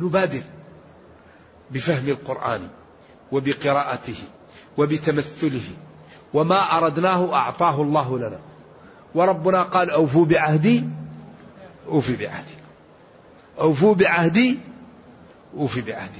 نبادر 0.00 0.42
بفهم 1.70 2.08
القرآن 2.08 2.68
وبقراءته 3.32 4.18
وبتمثله 4.76 5.70
وما 6.34 6.56
أردناه 6.60 7.34
أعطاه 7.34 7.82
الله 7.82 8.18
لنا 8.18 8.38
وربنا 9.14 9.62
قال 9.62 9.90
أوفوا 9.90 10.24
بعهدي 10.26 10.84
أوفي 11.88 12.16
بعهدي 12.16 12.54
أوفوا 13.60 13.94
بعهدي 13.94 14.58
أوفي 15.56 15.80
بعهدي 15.80 16.18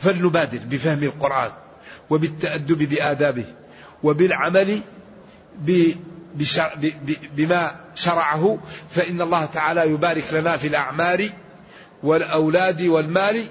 فلنبادر 0.00 0.58
بفهم 0.70 1.02
القرآن 1.02 1.50
وبالتأدب 2.10 2.78
بآدابه 2.78 3.44
وبالعمل 4.02 4.80
بما 7.34 7.76
شرعه 7.94 8.58
فإن 8.90 9.20
الله 9.20 9.44
تعالى 9.46 9.90
يبارك 9.90 10.24
لنا 10.32 10.56
في 10.56 10.68
الأعمار 10.68 11.30
والأولاد 12.02 12.82
والمال 12.82 13.44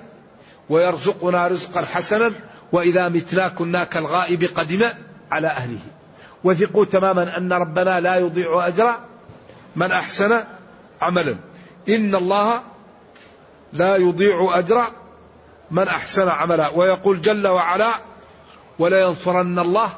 ويرزقنا 0.70 1.48
رزقا 1.48 1.82
حسنا 1.86 2.32
وإذا 2.72 3.10
متنا 3.10 3.48
كنا 3.50 3.84
كالغائب 3.84 4.44
قدم 4.44 4.84
على 5.32 5.48
أهله 5.48 5.80
وثقوا 6.44 6.86
تماما 6.86 7.38
أن 7.38 7.54
ربنا 7.54 8.00
لا 8.00 8.16
يضيع 8.16 8.68
أجر 8.68 8.92
من 9.76 9.92
أحسن 9.92 10.44
عملا 11.02 11.38
إن 11.89 12.16
الله 12.16 12.62
لا 13.74 13.96
يضيع 13.96 14.52
أجر 14.60 14.84
من 15.72 15.88
أحسن 15.88 16.30
عملا 16.30 16.69
ويقول 16.69 17.22
جل 17.22 17.47
وعلا 17.47 17.89
ولا 18.80 19.01
ينصرن 19.07 19.59
الله 19.59 19.89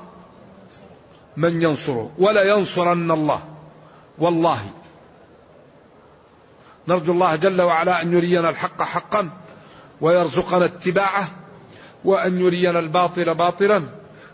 من 1.38 1.61
ينصره 1.61 2.11
ولا 2.17 2.57
ينصرن 2.57 3.11
الله 3.11 3.41
والله 4.17 4.59
نرجو 6.88 7.13
الله 7.13 7.36
جل 7.36 7.61
وعلا 7.61 8.01
أن 8.01 8.13
يرينا 8.13 8.49
الحق 8.49 8.82
حقا 8.82 9.30
ويرزقنا 10.01 10.65
اتباعه 10.65 11.28
وأن 12.05 12.39
يرينا 12.41 12.80
الباطل 12.80 13.36
باطلا 13.36 13.84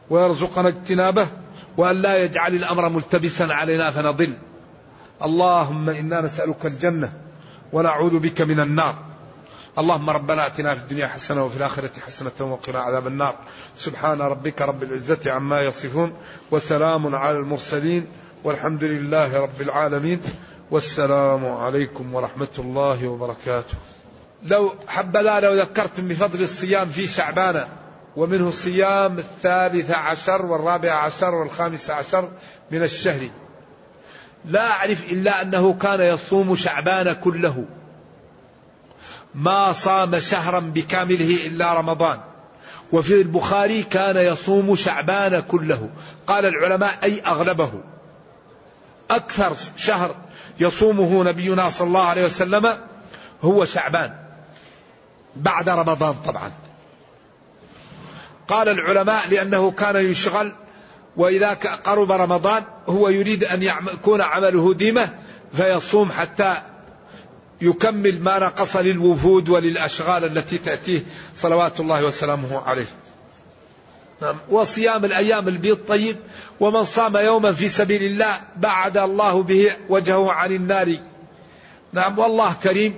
ويرزقنا 0.10 0.68
اجتنابه 0.68 1.28
وأن 1.78 1.96
لا 2.02 2.18
يجعل 2.24 2.56
الأمر 2.56 2.90
ملتبسا 2.90 3.44
علينا 3.44 3.92
فنضل 3.92 4.34
اللهم 5.24 5.90
إنا 5.90 6.22
نسألك 6.22 6.66
الجنة 6.66 7.14
ونعوذ 7.74 8.20
بك 8.20 8.42
من 8.42 8.60
النار 8.60 9.09
اللهم 9.78 10.10
ربنا 10.10 10.48
اتنا 10.48 10.76
في 10.76 10.82
الدنيا 10.82 11.08
حسنه 11.08 11.44
وفي 11.46 11.58
الاخره 11.58 11.92
حسنه 12.06 12.32
وقنا 12.40 12.80
عذاب 12.80 13.08
النار 13.08 13.36
سبحان 13.76 14.22
ربك 14.22 14.62
رب 14.62 14.84
العزه 14.84 15.32
عما 15.32 15.62
يصفون 15.62 16.14
وسلام 16.52 17.16
على 17.16 17.38
المرسلين 17.38 18.06
والحمد 18.44 18.84
لله 18.84 19.40
رب 19.42 19.62
العالمين 19.62 20.20
والسلام 20.72 21.46
عليكم 21.46 22.16
ورحمه 22.16 22.48
الله 22.60 23.08
وبركاته 23.08 23.74
لو 24.46 24.74
حبذا 24.88 25.40
لو 25.40 25.54
ذكرتم 25.54 26.08
بفضل 26.08 26.42
الصيام 26.44 26.90
في 26.90 27.08
شعبان 27.08 27.68
ومنه 28.16 28.48
الصيام 28.48 29.18
الثالث 29.20 29.92
عشر 29.92 30.46
والرابع 30.46 30.92
عشر 30.92 31.36
والخامس 31.36 31.90
عشر 31.90 32.30
من 32.72 32.84
الشهر 32.84 33.30
لا 34.46 34.72
أعرف 34.72 35.12
إلا 35.12 35.42
أنه 35.42 35.74
كان 35.74 36.02
يصوم 36.02 36.56
شعبان 36.56 37.14
كله 37.14 37.66
ما 39.36 39.72
صام 39.72 40.20
شهرا 40.20 40.60
بكامله 40.60 41.48
إلا 41.48 41.74
رمضان 41.80 42.20
وفي 42.92 43.22
البخاري 43.22 43.84
كان 43.84 44.16
يصوم 44.18 44.76
شعبان 44.76 45.40
كله 45.40 45.90
قال 46.28 46.46
العلماء 46.46 46.98
أي 47.04 47.22
أغلبه 47.22 47.72
أكثر 49.12 49.56
شهر 49.78 50.16
يصومه 50.60 51.24
نبينا 51.24 51.70
صلى 51.70 51.88
الله 51.88 52.04
عليه 52.06 52.26
وسلم 52.26 52.78
هو 53.44 53.66
شعبان 53.66 54.14
بعد 55.36 55.70
رمضان 55.70 56.14
طبعا 56.26 56.52
قال 58.48 58.70
العلماء 58.70 59.30
لأنه 59.30 59.72
كان 59.72 59.96
يشغل 59.96 60.52
وإذا 61.18 61.54
قرب 61.84 62.12
رمضان 62.12 62.64
هو 62.88 63.10
يريد 63.10 63.44
أن 63.44 63.64
يكون 63.64 64.22
عمله 64.22 64.74
ديمة 64.74 65.14
فيصوم 65.54 66.12
حتى 66.12 66.54
يكمل 67.62 68.22
ما 68.24 68.40
نقص 68.40 68.76
للوفود 68.76 69.50
وللأشغال 69.50 70.26
التي 70.38 70.58
تأتيه 70.58 71.04
صلوات 71.36 71.80
الله 71.80 72.04
وسلامه 72.06 72.62
عليه 72.68 72.86
نعم. 74.22 74.36
وصيام 74.50 75.06
الأيام 75.06 75.48
البيض 75.48 75.80
طيب 75.88 76.16
ومن 76.60 76.84
صام 76.84 77.18
يوما 77.18 77.52
في 77.52 77.68
سبيل 77.68 78.04
الله 78.04 78.42
بعد 78.58 78.98
الله 78.98 79.44
به 79.44 79.76
وجهه 79.90 80.32
عن 80.32 80.52
النار 80.52 80.96
نعم 81.94 82.20
والله 82.20 82.54
كريم 82.54 82.96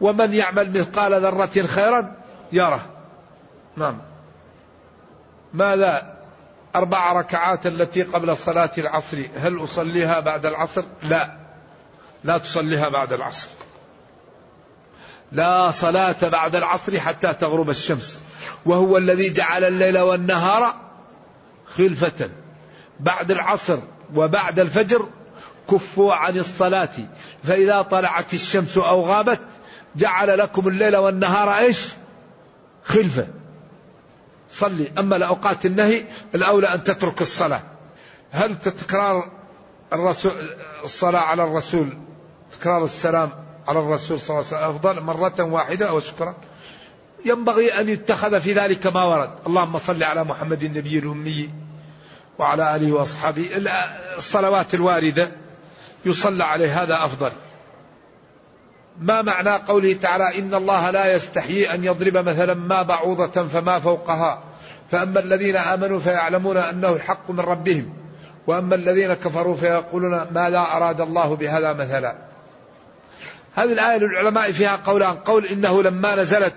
ومن 0.00 0.34
يعمل 0.34 0.78
مثقال 0.80 1.14
ذرة 1.14 1.66
خيرا 1.66 2.16
يره 2.52 2.86
نعم 3.76 3.98
ماذا 5.54 6.12
أربع 6.76 7.12
ركعات 7.12 7.66
التي 7.66 8.02
قبل 8.02 8.36
صلاة 8.36 8.70
العصر 8.78 9.28
هل 9.36 9.64
أصليها 9.64 10.20
بعد 10.20 10.46
العصر 10.46 10.84
لا 11.02 11.32
لا 12.24 12.38
تصليها 12.38 12.88
بعد 12.88 13.12
العصر 13.12 13.48
لا 15.32 15.70
صلاة 15.70 16.16
بعد 16.28 16.56
العصر 16.56 17.00
حتى 17.00 17.34
تغرب 17.34 17.70
الشمس 17.70 18.20
وهو 18.66 18.98
الذي 18.98 19.30
جعل 19.32 19.64
الليل 19.64 19.98
والنهار 19.98 20.74
خلفة 21.76 22.30
بعد 23.00 23.30
العصر 23.30 23.78
وبعد 24.14 24.58
الفجر 24.58 25.08
كفوا 25.70 26.14
عن 26.14 26.38
الصلاة 26.38 26.88
فإذا 27.44 27.82
طلعت 27.82 28.34
الشمس 28.34 28.78
أو 28.78 29.02
غابت 29.04 29.40
جعل 29.96 30.38
لكم 30.38 30.68
الليل 30.68 30.96
والنهار 30.96 31.50
ايش؟ 31.58 31.88
خلفة 32.84 33.26
صلي 34.50 34.92
أما 34.98 35.16
لأوقات 35.16 35.66
النهي 35.66 36.04
الأولى 36.34 36.74
أن 36.74 36.84
تترك 36.84 37.20
الصلاة 37.22 37.62
هل 38.32 38.58
تتكرار 38.58 39.30
الرسول 39.92 40.32
الصلاة 40.84 41.20
على 41.20 41.44
الرسول 41.44 41.96
تكرار 42.60 42.84
السلام 42.84 43.41
على 43.68 43.78
الرسول 43.78 44.20
صلى 44.20 44.38
الله 44.38 44.46
عليه 44.48 44.56
وسلم 44.56 44.76
أفضل 44.76 45.00
مرة 45.00 45.44
واحدة 45.52 45.88
أو 45.88 46.00
شكرا 46.00 46.34
ينبغي 47.24 47.70
أن 47.80 47.88
يتخذ 47.88 48.40
في 48.40 48.52
ذلك 48.52 48.86
ما 48.86 49.04
ورد 49.04 49.30
اللهم 49.46 49.78
صل 49.78 50.02
على 50.02 50.24
محمد 50.24 50.62
النبي 50.62 50.98
الأمي 50.98 51.50
وعلى 52.38 52.76
آله 52.76 52.92
وأصحابه 52.92 53.48
الصلوات 54.16 54.74
الواردة 54.74 55.28
يصلى 56.04 56.44
عليه 56.44 56.82
هذا 56.82 56.94
أفضل 56.94 57.32
ما 59.00 59.22
معنى 59.22 59.50
قوله 59.56 59.92
تعالى 59.92 60.38
إن 60.38 60.54
الله 60.54 60.90
لا 60.90 61.14
يستحيي 61.14 61.74
أن 61.74 61.84
يضرب 61.84 62.16
مثلا 62.16 62.54
ما 62.54 62.82
بعوضة 62.82 63.46
فما 63.46 63.78
فوقها 63.78 64.44
فأما 64.90 65.20
الذين 65.20 65.56
آمنوا 65.56 65.98
فيعلمون 65.98 66.56
أنه 66.56 66.88
الحق 66.92 67.30
من 67.30 67.40
ربهم 67.40 67.94
وأما 68.46 68.74
الذين 68.74 69.14
كفروا 69.14 69.54
فيقولون 69.54 70.10
ماذا 70.10 70.58
أراد 70.76 71.00
الله 71.00 71.36
بهذا 71.36 71.72
مثلا 71.72 72.31
هذه 73.54 73.72
الآية 73.72 73.98
للعلماء 73.98 74.52
فيها 74.52 74.76
قولان 74.76 75.14
قول 75.16 75.44
إنه 75.44 75.82
لما 75.82 76.14
نزلت 76.14 76.54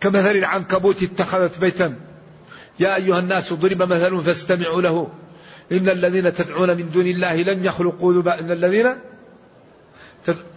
كمثل 0.00 0.30
العنكبوت 0.30 1.02
اتخذت 1.02 1.58
بيتا 1.58 1.94
يا 2.80 2.96
أيها 2.96 3.18
الناس 3.18 3.52
ضرب 3.52 3.82
مثل 3.82 4.20
فاستمعوا 4.22 4.82
له 4.82 5.08
إن 5.72 5.88
الذين 5.88 6.34
تدعون 6.34 6.68
من 6.76 6.90
دون 6.94 7.06
الله 7.06 7.42
لن 7.42 7.64
يخلقوا 7.64 8.12
ذبابا 8.12 8.40
إن 8.40 8.50
الذين 8.52 8.86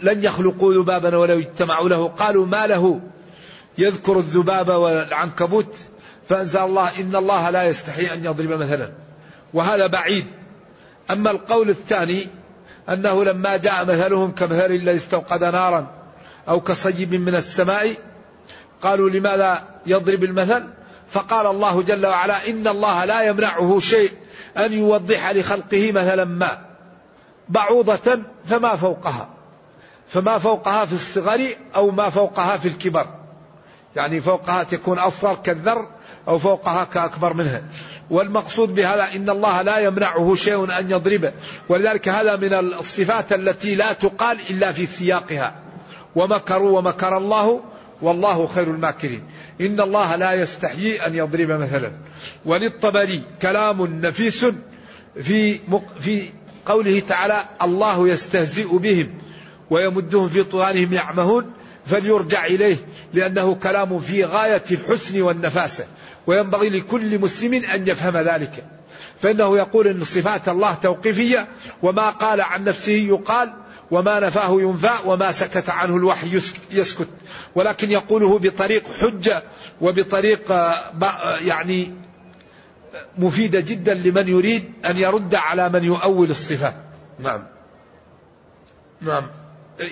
لن 0.03 0.24
يخلقوا 0.24 0.74
ذبابا 0.74 1.18
ولو 1.18 1.39
اجتمعوا 1.39 1.89
له 1.89 2.07
قالوا 2.07 2.45
ما 2.45 2.68
له 2.68 2.99
يذكر 3.78 4.18
الذباب 4.20 4.70
والعنكبوت 4.70 5.76
فأنزل 6.30 6.59
الله 6.59 6.99
إن 6.99 7.16
الله 7.16 7.49
لا 7.49 7.64
يستحي 7.64 8.14
أن 8.14 8.26
يضرب 8.26 8.49
مثلا 8.49 8.91
وهذا 9.53 9.88
بعيد 9.88 10.28
أما 11.12 11.32
القول 11.32 11.70
الثاني 11.70 12.28
أنه 12.93 13.23
لما 13.23 13.57
جاء 13.57 13.85
مثلهم 13.85 14.31
كمثل 14.31 14.71
الذي 14.71 14.95
استوقد 14.97 15.43
نارا 15.43 15.87
أو 16.49 16.61
كصيب 16.61 17.13
من 17.15 17.35
السماء 17.35 17.93
قالوا 18.81 19.09
لماذا 19.09 19.61
يضرب 19.85 20.23
المثل 20.23 20.63
فقال 21.07 21.47
الله 21.47 21.81
جل 21.81 22.05
وعلا 22.07 22.47
إن 22.49 22.67
الله 22.67 23.05
لا 23.05 23.21
يمنعه 23.21 23.79
شيء 23.79 24.11
أن 24.57 24.73
يوضح 24.73 25.31
لخلقه 25.31 25.91
مثلا 25.91 26.23
ما 26.25 26.65
بعوضة 27.49 28.19
فما 28.45 28.75
فوقها 28.75 29.29
فما 30.07 30.37
فوقها 30.37 30.85
في 30.85 30.93
الصغر 30.93 31.55
أو 31.75 31.91
ما 31.91 32.09
فوقها 32.09 32.57
في 32.57 32.67
الكبر 32.67 33.07
يعني 33.95 34.21
فوقها 34.21 34.63
تكون 34.63 34.99
أصغر 34.99 35.35
كالذر 35.35 35.87
أو 36.27 36.37
فوقها 36.37 36.83
كأكبر 36.85 37.33
منها 37.33 37.63
والمقصود 38.12 38.76
بهذا 38.76 39.16
ان 39.16 39.30
الله 39.30 39.62
لا 39.62 39.78
يمنعه 39.80 40.36
شيء 40.36 40.80
ان 40.80 40.91
يضربه 40.91 41.34
ولذلك 41.70 42.09
هذا 42.09 42.36
من 42.36 42.53
الصفات 42.53 43.34
التي 43.34 43.76
لا 43.76 43.93
تقال 43.93 44.38
الا 44.49 44.72
في 44.72 44.86
سياقها 44.86 45.55
ومكروا 46.16 46.80
ومكر 46.80 47.18
الله 47.18 47.62
والله 48.01 48.47
خير 48.47 48.64
الماكرين 48.64 49.24
ان 49.62 49.82
الله 49.82 50.16
لا 50.16 50.34
يستحيي 50.34 51.05
ان 51.05 51.16
يضرب 51.16 51.49
مثلا 51.49 51.91
وللطبري 52.45 53.22
كلام 53.41 53.99
نفيس 54.05 54.45
في 55.22 55.59
في 55.99 56.30
قوله 56.66 56.99
تعالى 56.99 57.38
الله 57.62 58.07
يستهزئ 58.09 58.78
بهم 58.78 59.09
ويمدهم 59.70 60.30
في 60.30 60.43
طغيانهم 60.43 60.93
يعمهون 60.93 61.51
فليرجع 61.86 62.45
اليه 62.45 62.78
لانه 63.14 63.55
كلام 63.55 63.99
في 63.99 64.26
غايه 64.26 64.64
الحسن 64.72 65.22
والنفاسه 65.22 65.86
وينبغي 66.28 66.69
لكل 66.69 67.19
مسلم 67.19 67.53
أن 67.53 67.88
يفهم 67.88 68.17
ذلك 68.17 68.63
فإنه 69.22 69.57
يقول 69.57 69.88
أن 69.88 70.03
صفات 70.03 70.49
الله 70.49 70.74
توقيفية 70.74 71.47
وما 71.84 72.09
قال 72.09 72.41
عن 72.41 72.63
نفسه 72.63 72.91
يقال 72.91 73.53
وما 73.91 74.19
نفاه 74.19 74.61
ينفى 74.61 74.89
وما 75.05 75.32
سكت 75.32 75.69
عنه 75.69 75.95
الوحي 75.95 76.39
يسكت 76.72 77.07
ولكن 77.55 77.91
يقوله 77.91 78.39
بطريق 78.39 78.84
حجة 78.91 79.43
وبطريق 79.82 80.51
آه، 80.51 81.38
يعني 81.45 81.93
مفيدة 83.17 83.59
جدا 83.59 83.93
لمن 83.93 84.28
يريد 84.28 84.63
أن 84.86 84.97
يرد 84.97 85.36
على 85.36 85.69
من 85.69 85.84
يؤول 85.84 86.30
الصفات 86.32 86.76
نعم 87.19 87.43
نعم 89.01 89.28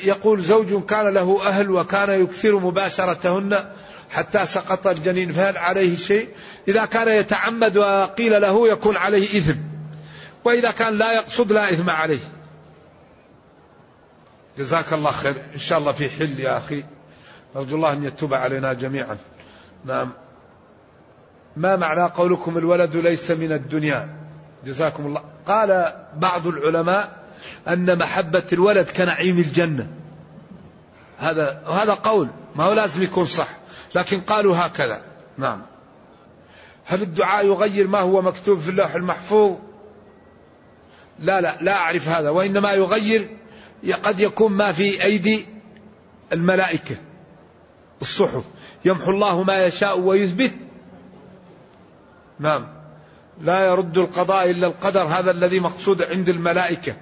يقول 0.03 0.41
زوج 0.41 0.85
كان 0.85 1.13
له 1.13 1.47
أهل 1.47 1.71
وكان 1.71 2.21
يكثر 2.23 2.59
مباشرتهن 2.59 3.65
حتى 4.09 4.45
سقط 4.45 4.87
الجنين 4.87 5.31
فهل 5.31 5.57
عليه 5.57 5.95
شيء 5.97 6.29
إذا 6.67 6.85
كان 6.85 7.07
يتعمد 7.07 7.77
وقيل 7.77 8.41
له 8.41 8.67
يكون 8.71 8.97
عليه 8.97 9.37
إثم 9.37 9.57
وإذا 10.43 10.71
كان 10.71 10.97
لا 10.97 11.13
يقصد 11.13 11.51
لا 11.51 11.69
إثم 11.73 11.89
عليه 11.89 12.19
جزاك 14.57 14.93
الله 14.93 15.11
خير 15.11 15.35
إن 15.53 15.59
شاء 15.59 15.77
الله 15.79 15.91
في 15.91 16.09
حل 16.09 16.39
يا 16.39 16.57
أخي 16.57 16.83
أرجو 17.55 17.75
الله 17.75 17.93
أن 17.93 18.03
يتوب 18.03 18.33
علينا 18.33 18.73
جميعا 18.73 19.17
نعم 19.85 20.09
ما 21.57 21.75
معنى 21.75 22.03
قولكم 22.05 22.57
الولد 22.57 22.95
ليس 22.95 23.31
من 23.31 23.51
الدنيا 23.51 24.09
جزاكم 24.65 25.05
الله 25.05 25.23
قال 25.47 25.95
بعض 26.15 26.47
العلماء 26.47 27.19
أن 27.67 27.97
محبة 27.97 28.43
الولد 28.53 28.87
كنعيم 28.89 29.37
الجنة 29.37 29.87
هذا 31.19 31.61
هذا 31.67 31.93
قول 31.93 32.27
ما 32.55 32.63
هو 32.63 32.73
لازم 32.73 33.03
يكون 33.03 33.25
صح 33.25 33.49
لكن 33.95 34.21
قالوا 34.21 34.55
هكذا 34.57 35.01
نعم 35.37 35.61
هل 36.85 37.01
الدعاء 37.01 37.45
يغير 37.45 37.87
ما 37.87 37.99
هو 37.99 38.21
مكتوب 38.21 38.59
في 38.59 38.69
اللوح 38.69 38.95
المحفوظ 38.95 39.55
لا 41.19 41.41
لا 41.41 41.57
لا 41.61 41.73
أعرف 41.77 42.07
هذا 42.07 42.29
وإنما 42.29 42.73
يغير 42.73 43.29
قد 44.03 44.19
يكون 44.19 44.51
ما 44.51 44.71
في 44.71 45.03
أيدي 45.03 45.45
الملائكة 46.33 46.95
الصحف 48.01 48.43
يمحو 48.85 49.11
الله 49.11 49.43
ما 49.43 49.63
يشاء 49.65 49.99
ويثبت 49.99 50.51
نعم 52.39 52.67
لا 53.41 53.65
يرد 53.65 53.97
القضاء 53.97 54.49
إلا 54.49 54.67
القدر 54.67 55.03
هذا 55.03 55.31
الذي 55.31 55.59
مقصود 55.59 56.01
عند 56.03 56.29
الملائكة 56.29 56.95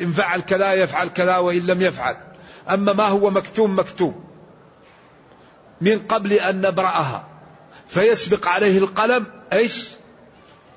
إن 0.00 0.12
فعل 0.12 0.40
كذا 0.40 0.74
يفعل 0.74 1.08
كذا 1.08 1.36
وإن 1.36 1.66
لم 1.66 1.82
يفعل 1.82 2.16
أما 2.70 2.92
ما 2.92 3.04
هو 3.06 3.30
مكتوب 3.30 3.70
مكتوب 3.70 4.14
من 5.80 5.98
قبل 5.98 6.32
أن 6.32 6.60
نبرأها 6.60 7.24
فيسبق 7.88 8.48
عليه 8.48 8.78
القلم 8.78 9.26
ايش؟ 9.52 9.88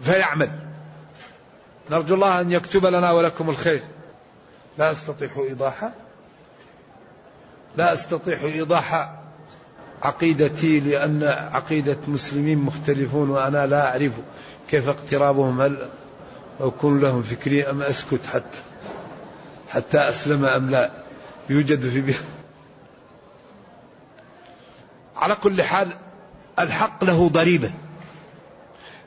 فيعمل. 0.02 0.50
نرجو 1.92 2.16
الله 2.16 2.42
ان 2.42 2.52
يكتب 2.52 2.86
لنا 2.86 3.12
ولكم 3.12 3.50
الخير. 3.50 3.84
لا 4.78 4.92
استطيع 4.92 5.30
إيضاحا 5.50 5.92
لا 7.78 7.94
استطيع 7.94 8.40
ايضاح 8.44 9.10
عقيدتي 10.02 10.80
لان 10.80 11.24
عقيده 11.52 11.98
مسلمين 12.08 12.60
مختلفون 12.60 13.30
وانا 13.30 13.66
لا 13.68 13.92
اعرف 13.92 14.12
كيف 14.70 14.88
اقترابهم 14.88 15.62
هل 15.62 15.78
اكون 16.60 17.00
لهم 17.00 17.24
فكري 17.24 17.64
ام 17.64 17.82
اسكت 17.82 18.26
حتى 18.26 18.58
حتى 19.70 19.98
اسلم 20.00 20.46
ام 20.46 20.70
لا 20.70 20.92
يوجد 21.50 21.90
في 21.90 22.02
بيه 22.02 22.18
على 25.20 25.36
كل 25.36 25.64
حال 25.64 25.90
الحق 26.60 27.04
له 27.04 27.30
ضريبة 27.30 27.72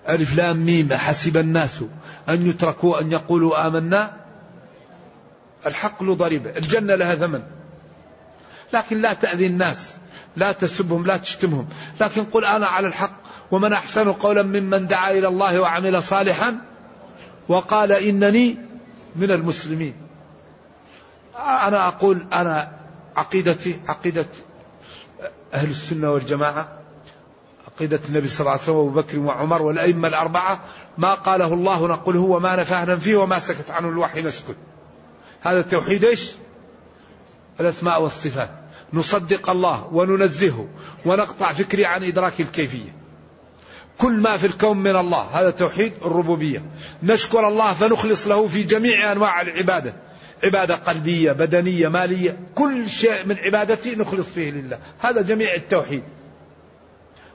ألف 0.09 0.37
لام 0.37 0.57
ميم 0.57 0.93
حسب 0.93 1.37
الناس 1.37 1.85
أن 2.29 2.47
يتركوا 2.47 3.01
أن 3.01 3.13
يقولوا 3.13 3.67
آمنا 3.67 4.17
الحق 5.67 6.03
له 6.03 6.15
ضريبة 6.15 6.51
الجنة 6.57 6.95
لها 6.95 7.15
ثمن 7.15 7.43
لكن 8.73 9.01
لا 9.01 9.13
تأذي 9.13 9.47
الناس 9.47 9.95
لا 10.37 10.53
تسبهم 10.53 11.07
لا 11.07 11.17
تشتمهم 11.17 11.69
لكن 12.01 12.25
قل 12.25 12.45
أنا 12.45 12.67
على 12.67 12.87
الحق 12.89 13.13
ومن 13.51 13.73
أحسن 13.73 14.13
قولا 14.13 14.43
ممن 14.43 14.87
دعا 14.87 15.11
إلى 15.11 15.29
الله 15.29 15.61
وعمل 15.61 16.03
صالحا 16.03 16.59
وقال 17.49 17.93
إنني 17.93 18.57
من 19.17 19.31
المسلمين 19.31 19.95
أنا 21.37 21.89
أقول 21.89 22.27
أنا 22.33 22.71
عقيدتي 23.17 23.81
عقيدة 23.89 24.27
أهل 25.55 25.71
السنة 25.71 26.11
والجماعة 26.11 26.69
عقيدة 27.67 28.01
النبي 28.09 28.29
صلى 28.29 28.41
الله 28.41 28.51
عليه 28.51 28.63
وسلم 28.63 28.75
وأبو 28.77 28.91
بكر 28.91 29.19
وعمر 29.19 29.63
والأئمة 29.63 30.09
الأربعة 30.09 30.61
ما 30.99 31.15
قاله 31.15 31.55
الله 31.55 31.75
هو 32.07 32.37
وما 32.37 32.57
نفهنا 32.57 32.97
فيه 32.97 33.17
وما 33.17 33.39
سكت 33.39 33.71
عنه 33.71 33.89
الوحي 33.89 34.23
نسكت 34.23 34.57
هذا 35.41 35.61
التوحيد 35.61 36.05
إيش 36.05 36.33
الأسماء 37.61 38.03
والصفات 38.03 38.51
نصدق 38.93 39.51
الله 39.51 39.87
وننزهه 39.93 40.69
ونقطع 41.07 41.53
فكري 41.53 41.87
عن 41.87 42.05
إدراك 42.05 42.41
الكيفية 42.41 42.93
كل 43.99 44.13
ما 44.13 44.37
في 44.37 44.47
الكون 44.47 44.77
من 44.77 44.97
الله 44.97 45.19
هذا 45.23 45.51
توحيد 45.51 45.93
الربوبية 46.03 46.65
نشكر 47.03 47.49
الله 47.49 47.73
فنخلص 47.75 48.27
له 48.29 48.47
في 48.47 48.63
جميع 48.63 49.13
أنواع 49.13 49.41
العبادة 49.41 49.95
عبادة 50.45 50.75
قلبية 50.75 51.33
بدنية 51.33 51.89
مالية 51.89 52.37
كل 52.55 52.89
شيء 52.91 53.27
من 53.27 53.37
عبادتي 53.39 53.95
نخلص 53.97 54.27
فيه 54.27 54.51
لله 54.51 54.79
هذا 54.99 55.23
جميع 55.23 55.55
التوحيد 55.55 56.03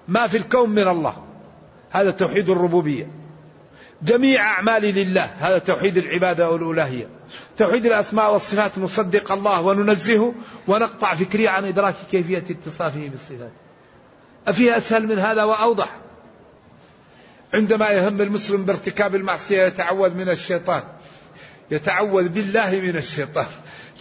ما 0.07 0.27
في 0.27 0.37
الكون 0.37 0.69
من 0.69 0.87
الله 0.87 1.23
هذا 1.89 2.11
توحيد 2.11 2.49
الربوبية 2.49 3.07
جميع 4.03 4.41
أعمالي 4.45 4.91
لله 5.03 5.21
هذا 5.21 5.57
توحيد 5.57 5.97
العبادة 5.97 6.51
والألوهية 6.51 7.07
توحيد 7.57 7.85
الأسماء 7.85 8.33
والصفات 8.33 8.79
نصدق 8.79 9.31
الله 9.31 9.61
وننزهه 9.61 10.33
ونقطع 10.67 11.13
فكري 11.15 11.47
عن 11.47 11.65
إدراك 11.65 11.95
كيفية 12.11 12.43
اتصافه 12.49 13.07
بالصفات 13.07 13.51
أفيها 14.47 14.77
أسهل 14.77 15.07
من 15.07 15.19
هذا 15.19 15.43
وأوضح 15.43 15.95
عندما 17.53 17.89
يهم 17.89 18.21
المسلم 18.21 18.63
بارتكاب 18.65 19.15
المعصية 19.15 19.61
يتعوذ 19.63 20.13
من 20.17 20.29
الشيطان 20.29 20.83
يتعوذ 21.71 22.27
بالله 22.29 22.71
من 22.83 22.95
الشيطان 22.97 23.45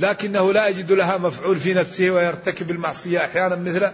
لكنه 0.00 0.52
لا 0.52 0.68
يجد 0.68 0.92
لها 0.92 1.18
مفعول 1.18 1.56
في 1.58 1.74
نفسه 1.74 2.10
ويرتكب 2.10 2.70
المعصية 2.70 3.24
أحيانا 3.24 3.56
مثل 3.56 3.90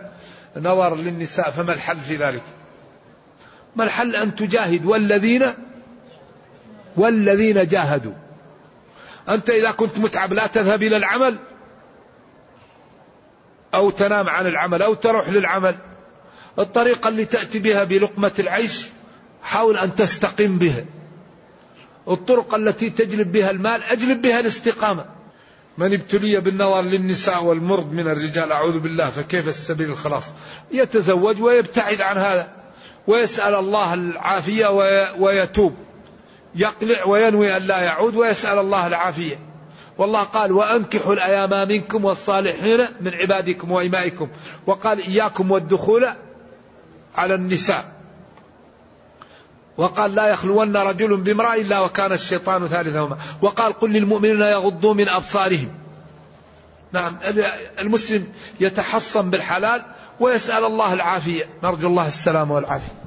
نظر 0.68 0.94
للنساء 0.96 1.50
فما 1.50 1.72
الحل 1.72 1.96
في 1.98 2.16
ذلك 2.16 2.42
ما 3.76 3.84
الحل 3.84 4.16
أن 4.16 4.34
تجاهد 4.34 4.84
والذين 4.84 5.52
والذين 6.96 7.66
جاهدوا 7.66 8.12
أنت 9.28 9.50
إذا 9.50 9.70
كنت 9.70 9.98
متعب 9.98 10.32
لا 10.32 10.46
تذهب 10.46 10.82
إلى 10.82 10.96
العمل 10.96 11.38
أو 13.74 13.90
تنام 13.90 14.26
عن 14.28 14.46
العمل 14.46 14.82
أو 14.82 14.94
تروح 14.94 15.28
للعمل 15.28 15.74
الطريقة 16.58 17.08
اللي 17.08 17.24
تأتي 17.24 17.58
بها 17.58 17.84
بلقمة 17.84 18.32
العيش 18.38 18.86
حاول 19.42 19.76
أن 19.76 19.94
تستقم 19.94 20.58
بها 20.58 20.84
الطرق 22.08 22.54
التي 22.54 22.90
تجلب 22.90 23.32
بها 23.32 23.50
المال 23.50 23.82
أجلب 23.82 24.22
بها 24.22 24.40
الاستقامة 24.40 25.04
من 25.78 25.94
ابتلي 25.94 26.40
بالنظر 26.40 26.82
للنساء 26.82 27.44
والمرض 27.44 27.92
من 27.92 28.00
الرجال 28.06 28.52
أعوذ 28.52 28.78
بالله 28.80 29.10
فكيف 29.10 29.48
السبيل 29.48 29.90
الخلاص 29.90 30.24
يتزوج 30.72 31.42
ويبتعد 31.42 32.00
عن 32.02 32.16
هذا 32.16 32.48
ويسأل 33.06 33.54
الله 33.54 33.94
العافية 33.94 34.66
ويتوب 35.18 35.74
يقلع 36.54 37.06
وينوي 37.06 37.56
أن 37.56 37.62
لا 37.62 37.80
يعود 37.80 38.16
ويسأل 38.16 38.58
الله 38.58 38.86
العافية 38.86 39.38
والله 39.98 40.22
قال 40.22 40.52
وأنكحوا 40.52 41.12
الأيام 41.14 41.68
منكم 41.68 42.04
والصالحين 42.04 42.80
من 43.00 43.14
عبادكم 43.14 43.72
وإمائكم 43.72 44.28
وقال 44.66 44.98
إياكم 45.06 45.50
والدخول 45.50 46.12
على 47.16 47.34
النساء 47.34 48.01
وقال 49.78 50.14
لا 50.14 50.26
يخلون 50.28 50.76
رجل 50.76 51.16
بامرأة 51.16 51.54
إلا 51.54 51.80
وكان 51.80 52.12
الشيطان 52.12 52.68
ثالثهما 52.68 53.16
وقال 53.42 53.72
قل 53.72 53.90
للمؤمنين 53.92 54.40
يغضوا 54.40 54.94
من 54.94 55.08
أبصارهم 55.08 55.68
نعم 56.92 57.16
المسلم 57.78 58.26
يتحصن 58.60 59.30
بالحلال 59.30 59.82
ويسأل 60.20 60.64
الله 60.64 60.92
العافية 60.92 61.44
نرجو 61.62 61.88
الله 61.88 62.06
السلامه 62.06 62.54
والعافية 62.54 63.01